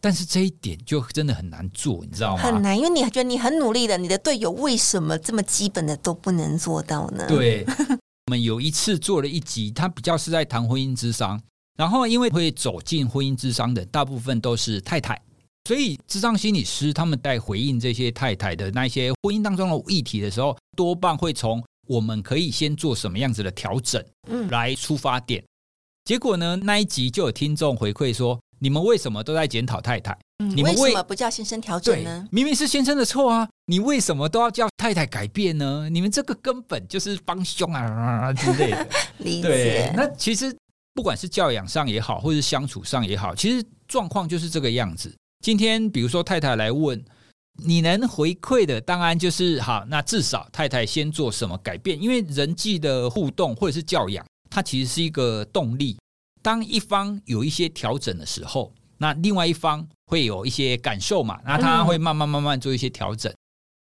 [0.04, 2.42] 但是这一点就真的很难做，你知道吗？
[2.42, 7.28] 很难，因为你觉得你很努力的，你的队友为什么这么基本的都不能做到呢？
[7.28, 7.98] 对，我
[8.32, 11.38] 们有一次做了一集，他比较是在谈婚姻之商，
[11.76, 15.22] 然后因为会走进婚姻之商的大部分都是太太，
[15.68, 25.44] 所以智商心理师他们在回应这些太太的那些婚姻当中的议题的时候，多半会从我们可以先做什么样子的调整，嗯，来出发点。
[26.06, 28.40] 结果呢，那一集就有听众回馈说。
[28.64, 30.16] 你们为什么都在检讨太太？
[30.42, 32.28] 嗯，你们为什么不叫先生调整呢？
[32.32, 33.48] 明明是先生的错啊！
[33.68, 35.88] 你为什么都要叫太太改变呢？
[35.90, 38.88] 你们这个根本就是帮凶啊之类的。
[39.20, 39.48] 理解。
[39.48, 40.56] 对，那其实
[40.94, 45.14] 不管是教养上也好，或者是相处上也好，其实状况就是这个样子。
[45.44, 47.04] 今天比如说太太来问，
[47.64, 52.02] 你能回馈的当然就是好，那至少太太先做什么改变？
[52.02, 55.98] 因为人际的互动或者是教养，它其实是一个动力。
[56.42, 61.40] 当一方有一些调整的时候，那另外一方会有一些感受嘛？
[61.44, 63.34] 那他会慢慢慢慢做一些调整。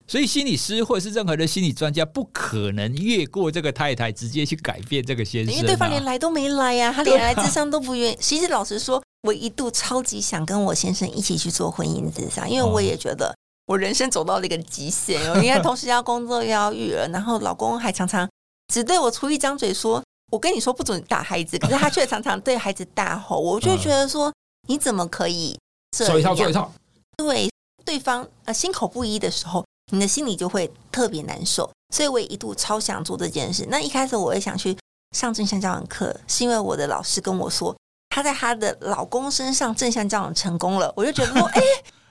[0.08, 8.16] 所以心理师或者是任何的心理专家，不可能越过这个太太直接去改变这个先生，啊，因为对方连来都没来呀，啊，他连来智商都不愿意。
[8.18, 13.32] 其实老实说，我一度超级想跟我先生一起去做婚姻智商，因为我也觉得
[13.66, 18.28] 我人生走到了一个极限，哦因为同时要工作又要育儿，然后老公还常常
[18.72, 20.02] 只对我出一张嘴说。
[20.32, 24.32] 我跟你说不准打孩子，可是他却常常对孩子大吼，我就觉得说
[24.68, 25.58] 你怎么可以
[25.96, 26.72] 这一套做一套。
[27.16, 27.50] 对，
[27.84, 31.70] 对方呃心口不一的时候，你的心里就会特别难受。
[31.94, 33.66] 所以我也一度超想做这件事。
[33.68, 34.76] 那一开始我也想去
[35.16, 37.76] 上正向教养课，是因为我的老师跟我说，
[38.10, 40.92] 她在她的老公身上正向教养成功了。
[40.94, 41.60] 我就觉得说， 哎，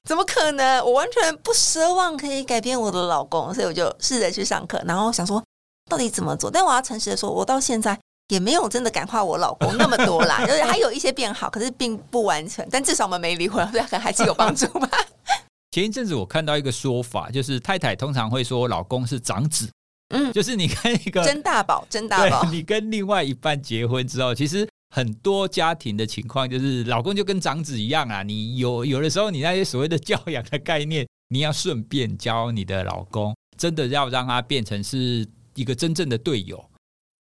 [0.03, 0.83] 怎么可能？
[0.83, 5.41] 我完全不奢望可以改变我的老公，所以我就试着去上课，然后想说
[5.89, 6.51] 到底怎么做。
[6.51, 7.97] 但我要诚实的说，我到现在。
[8.29, 12.67] 也没有真的感化我老公 那么多啦，就是还有一些变好，可是并不完全。
[12.71, 14.89] 但至少我们没离婚，对，可能还是有帮助吧。
[15.71, 19.69] 前一阵子我看到一个说法，就是太太通常会说老公是长子，
[20.09, 28.23] 嗯，就是你跟一个真大宝，真大宝， 你跟另外一半结婚之后，其实很多家庭的情况就是老公就跟长子一样啊。
[28.23, 36.63] 你有有的时候，你那些所谓的教养的概念，你要顺便教你的老公，真的要让他变成是一个真正的队友。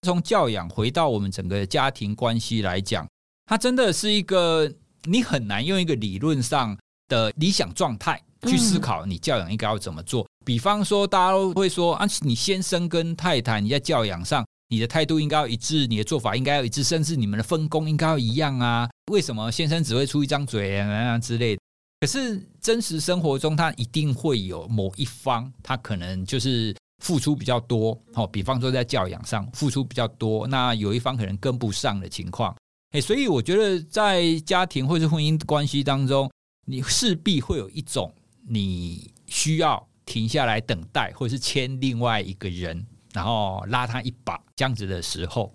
[0.07, 3.07] 从教养回到我们整个家庭关系来讲，
[3.47, 4.73] 它真的是一个
[5.05, 6.79] 你很难用一个理论上
[7.09, 10.27] 的理想状态去思考你教养应该要怎么做。
[10.45, 18.89] 比方说，大家都会说啊，你先生跟太太你在教养上，你的态度应该要一致，你的做法应该要一致，甚至你们的分工应该要一样啊。
[19.11, 21.59] 为什么先生只会出一张嘴啊之类？
[22.01, 26.73] 可是真实生活中，他一定会有某一方，他可能就是。
[27.03, 32.57] 付出比较多，好，比方说在教养上付出比较多，那有一方可能跟不上的情况，
[32.93, 36.31] 哎，所以我觉得在家庭或是婚姻关系当中，
[36.67, 38.13] 你势必会有一种
[38.49, 45.53] 你需要停下来等待，或者是牵另外一个人，然后拉他一把这样子的时候，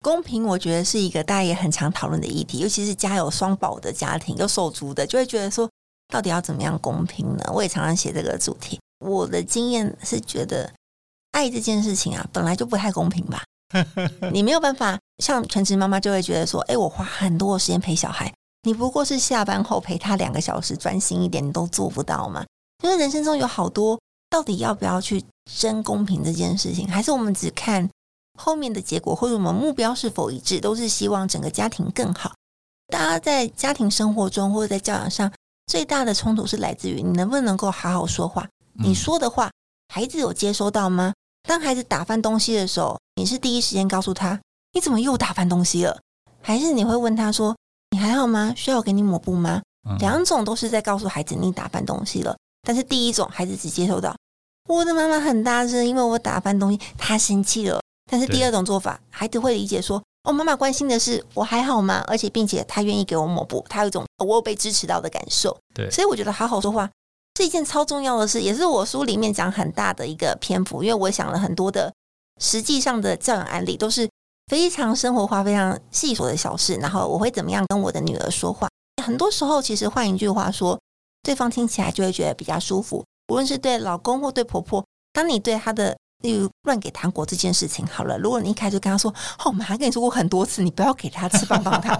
[0.00, 5.68] 公平，我觉得是一个大家也很常讨论的议题，尤其是家有双宝的家庭，有手足的，就会觉得说，
[6.08, 7.44] 到底要怎么样公平呢？
[7.52, 10.72] 我也常常写这个主题，我的经验是觉得。
[11.32, 13.42] 爱这件事情啊，本来就不太公平吧？
[14.32, 18.32] 你没有办法像全职妈妈就会觉得说，哎，我花很多的时间陪小孩，
[18.62, 22.44] 你不过是下班后陪他两个小时，专心一点，你都做不到吗？
[22.82, 25.22] 因为人生中有好多，到底要不要去
[25.52, 27.88] 争公平这件事情，还是我们只看
[28.38, 32.32] 后面的结果，或者我们目标是否一致，都是希望整个家庭更好。
[32.88, 35.30] 大家在家庭生活中或者在教养上，
[35.66, 38.48] 最大的冲突是来自于你能不能够好好说话，
[38.82, 39.50] 你说的话。
[39.90, 41.14] 孩子有接收到吗？
[41.48, 44.38] 当孩子打翻东西的时候，你是第一时间告诉他
[44.74, 45.98] ：“你怎么又打翻东西了？”
[46.42, 47.56] 还是你会问他说
[47.90, 48.52] ：“你还好吗？
[48.54, 49.62] 需要我给你抹布吗？”
[49.98, 52.36] 两种都是在告诉孩子你打翻东西了。
[52.62, 54.14] 但是第一种，孩子只接收到
[54.68, 57.80] 我的妈妈很大声，因为我打翻东西，她生气了。
[58.10, 65.58] 但是第二种做法，孩子会理解说：“哦，妈妈关心的是我还好吗？”而且并且他愿意给我抹布，他有一种我有被支持到的感受。
[65.74, 66.90] 对，所以我觉得好好说话。
[67.38, 71.94] 是一件超重要的事，也是我书里面讲很大的一个篇幅，因为我想了很多的
[72.40, 74.10] 实际上的教养案例，都是
[74.48, 76.74] 非常生活化、非常细琐的小事。
[76.78, 78.68] 然后我会怎么样跟我的女儿说话？
[79.04, 80.76] 很多时候，其实换一句话说，
[81.22, 83.04] 对方听起来就会觉得比较舒服。
[83.28, 91.96] 无论是对老公或对婆婆，当你对他的例如乱给糖果这件事情，好了，如果你一开始跟他说：“哦，我们还跟你说过很多次，你不要给他吃棒棒糖。”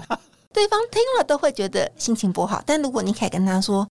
[0.53, 2.61] 对方听了都会觉得心情不好。
[2.65, 3.87] 但如果你可以跟他说：“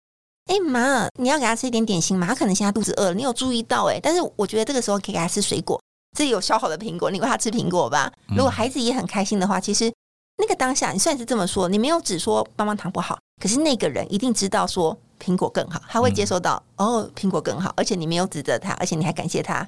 [0.47, 3.85] 哎妈，你要给他吃一点点心嘛，他可能现在肚子饿了，你有注意到？
[3.85, 5.79] 哎，但是我觉得这个时候可以给他吃水果，
[6.17, 8.11] 这里有削好的苹果，你喂他吃苹果吧。
[8.29, 9.91] 如果孩子也很开心的话，其实
[10.37, 19.67] 那个当下你虽然是这么说，你没有只说棒棒糖不好，可是那个人一定知道说苹果更好，他会接受到、嗯、哦，苹果更好，而且你没有指责他，而且你还感谢他。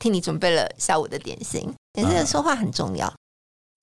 [0.00, 3.12] 替你准备了下午的点心，也是说话很重要。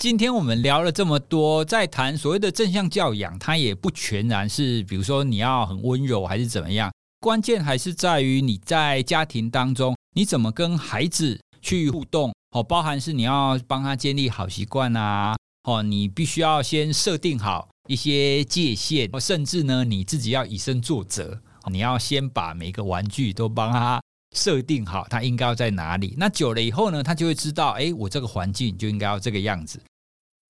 [0.06, 21.42] 今天我们聊了这么多，在谈所谓的正向教养，它也不全然是，比如说你要很温柔还是怎么样，关键还是在于你在家庭当中你怎么跟孩子去互动哦，包含是你要帮他建立好习惯啊，哦，你必须要先设定好一些界限，甚至呢你自己要以身作则，
[21.72, 24.00] 你要先把每个玩具都帮他。
[24.36, 29.82] 设定好他应该要在哪里，那久了以后呢，他就会知道，哎，我这个环境就应该要这个样子。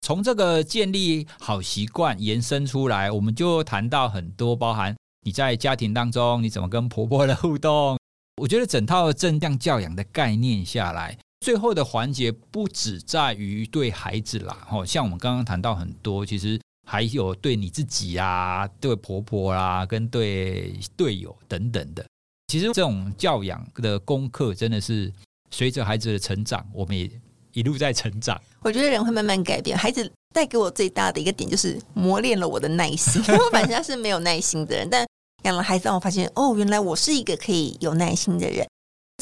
[0.06, 4.96] 从这个建立好习惯延伸出来，我们就谈到很多，包含
[5.26, 7.98] 你在家庭当中你怎么跟婆婆的互动。
[8.40, 22.06] 我觉得整套正向教养的概念下来，最后的环节不只在于对孩子啦，哦，像我们刚刚谈到很多，其实还有对你自己啊，对婆婆啦，跟对队友等等的。
[22.50, 25.12] 其实这种教养的功课真的是
[25.50, 27.10] 随着孩子的成长，我们也
[27.56, 28.40] 一路在成长。
[28.62, 29.76] 我觉得人会慢慢改变。
[29.78, 33.22] 孩子带给我最大的一个点就是磨练了我的耐心。
[33.34, 35.08] 我本身是没有耐心的人，但
[35.44, 38.68] 养了孩子让我发现，哦，原来我是一个可以有耐心的人。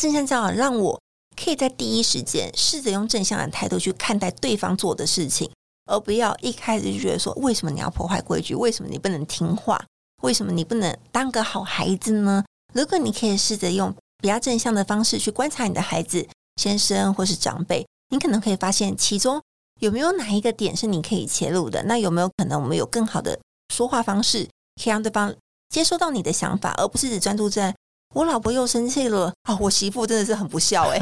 [0.01, 0.99] 正向教养让我
[1.35, 5.49] 可以在第一时间试着用正向的态度去看待对方做的事情，
[5.85, 8.55] 而不要一开始就觉得说，为什么你要破坏规矩？
[8.55, 9.79] 为什么你不能听话？
[10.23, 12.43] 为什么你不能当个好孩子呢？
[12.73, 16.25] 如果你可以试着用比较正向的方式去观察你的孩子、
[16.55, 19.41] 先生或是长辈，你可能可以发现其中
[19.79, 21.81] 有没有哪一个点是你可以切入的。
[21.83, 23.39] 那有没有可能我们有更好的
[23.73, 25.33] 说话方式，可以让对方
[25.69, 27.75] 接收到你的想法，而不是只专注在
[28.13, 30.99] 我老婆又生气了啊、哦，我媳妇真的是很不孝 哎，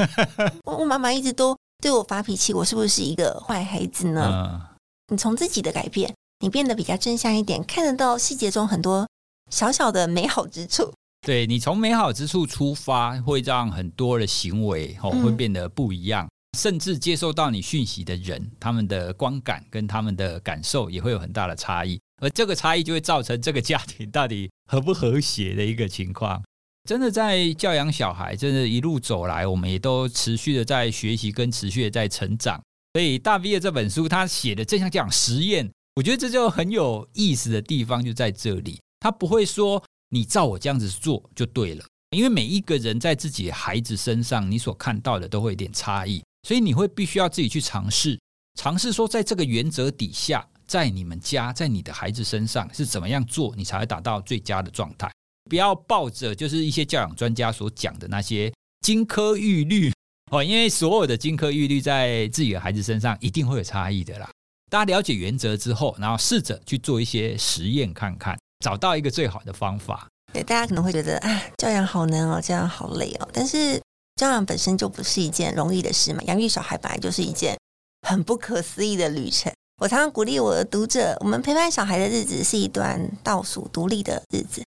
[0.64, 4.30] 我我妈妈一直都对我发脾气，我是不是一个坏孩子呢？
[4.32, 4.60] 嗯、
[5.08, 9.06] 你从自己的改变，你变得比较正向一点，看得到细节中很多
[9.50, 10.90] 小小的美好之处。
[11.20, 26.42] 对，你从美好之处出发，会让很多的行为哦会变得不一样，嗯、甚至接收到你讯息的人，他们的观感跟他们的感受也会有很大的差异，而这个差异就会造成这个家庭到底和不和谐的一个情况。
[26.88, 32.60] 真的在教养小孩，真的一路走来，我们也都持续的在学习跟持续的在成长。
[32.94, 39.82] 所以大 V 的这本书，他写的正向教养实验，我觉得这就很有意思的地方就在这里，他不会说。
[40.14, 48.18] 你照我这样子做就对了，因为每一个人在自己孩子身上，你所看到的都会有点差异，所以你会必须要自己去尝试，
[48.58, 55.10] 尝试说在这个原则底下，在你们家，在你的孩子身上是怎么样做，你才会达到最佳的状态。
[55.48, 59.92] 不要抱着就是一些教养专家所讲的那些金科玉律
[60.30, 64.30] 哦，因为所有的金科玉律在自己的孩子身上一定会有差异的啦。
[64.70, 68.38] 大家了解原则之后，然后试着去做一些实验看看。
[68.64, 70.06] 找到一个最好的方法。
[70.32, 73.28] 对，大家可能会觉得啊，教养好难哦，教养好累哦。
[73.32, 73.82] 但是
[74.22, 77.58] 教养本身就不是一件容易的事嘛，养育小孩本来就是一件
[78.06, 79.52] 很不可思议的旅程。
[79.80, 84.62] 我常常鼓励我的读者，我们陪伴小孩的日子是一段倒数独立的日子。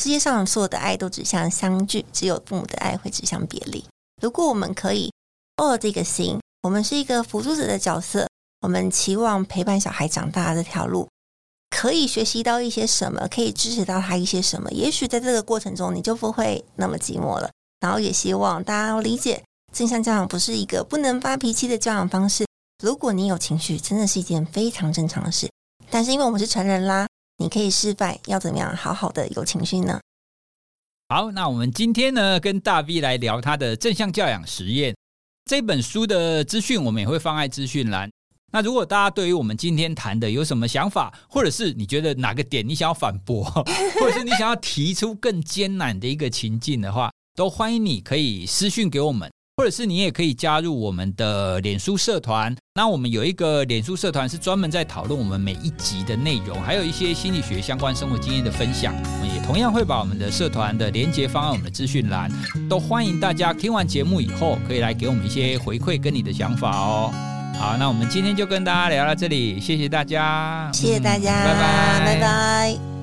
[0.00, 3.84] 世界上所有的爱都指向相聚，只有父母的爱会指向别离。
[4.22, 5.12] 如果我们可以
[5.62, 8.26] 握这个心，我们是一个辅助者的角色，
[8.62, 11.06] 我们期望陪伴小孩长大这条路。
[11.68, 14.70] 可以学习到一些什么，可以支持到他一些什么。
[14.70, 17.50] 也许在这个过程中，你就不会那么寂寞了。
[17.80, 22.44] 然后也希望大家理解，正向教养不是一个不能发脾气的教养方式。
[22.82, 25.48] 如果你有情绪，真的是一件非常正常的事。
[25.90, 27.06] 但是因为我们是成人啦，
[27.38, 30.00] 你可以示范要怎么样好好的有情绪呢？
[31.08, 34.94] 好，那我们今天呢，跟大 V 来聊他的正向教养实验
[35.46, 38.10] 这本书的资讯，我们也会放在资讯栏。
[38.52, 43.44] 那如果大家对于我们今天谈的有什么想法，或者是你觉得哪个点你想要反驳，
[44.00, 52.52] 或者是你想要提出更艰难的一个情境的话，都欢迎你可以私讯给我们，或者是你也可以加入我们的脸书社团。
[52.74, 58.92] 那我们有一个脸书社团是专门在讨论我们每一集的内容，还有一些心理学相关生活经验的分享。
[58.92, 62.28] 我们也同样会把我们的社团的连接放在我们的资讯栏，
[62.68, 67.12] 都欢迎大家听完节目以后可以来给我们一些回馈跟你的想法哦。
[67.56, 72.97] 好，那我们今天就跟大家聊到这里，谢谢大家，谢谢大家，嗯，拜拜，拜拜。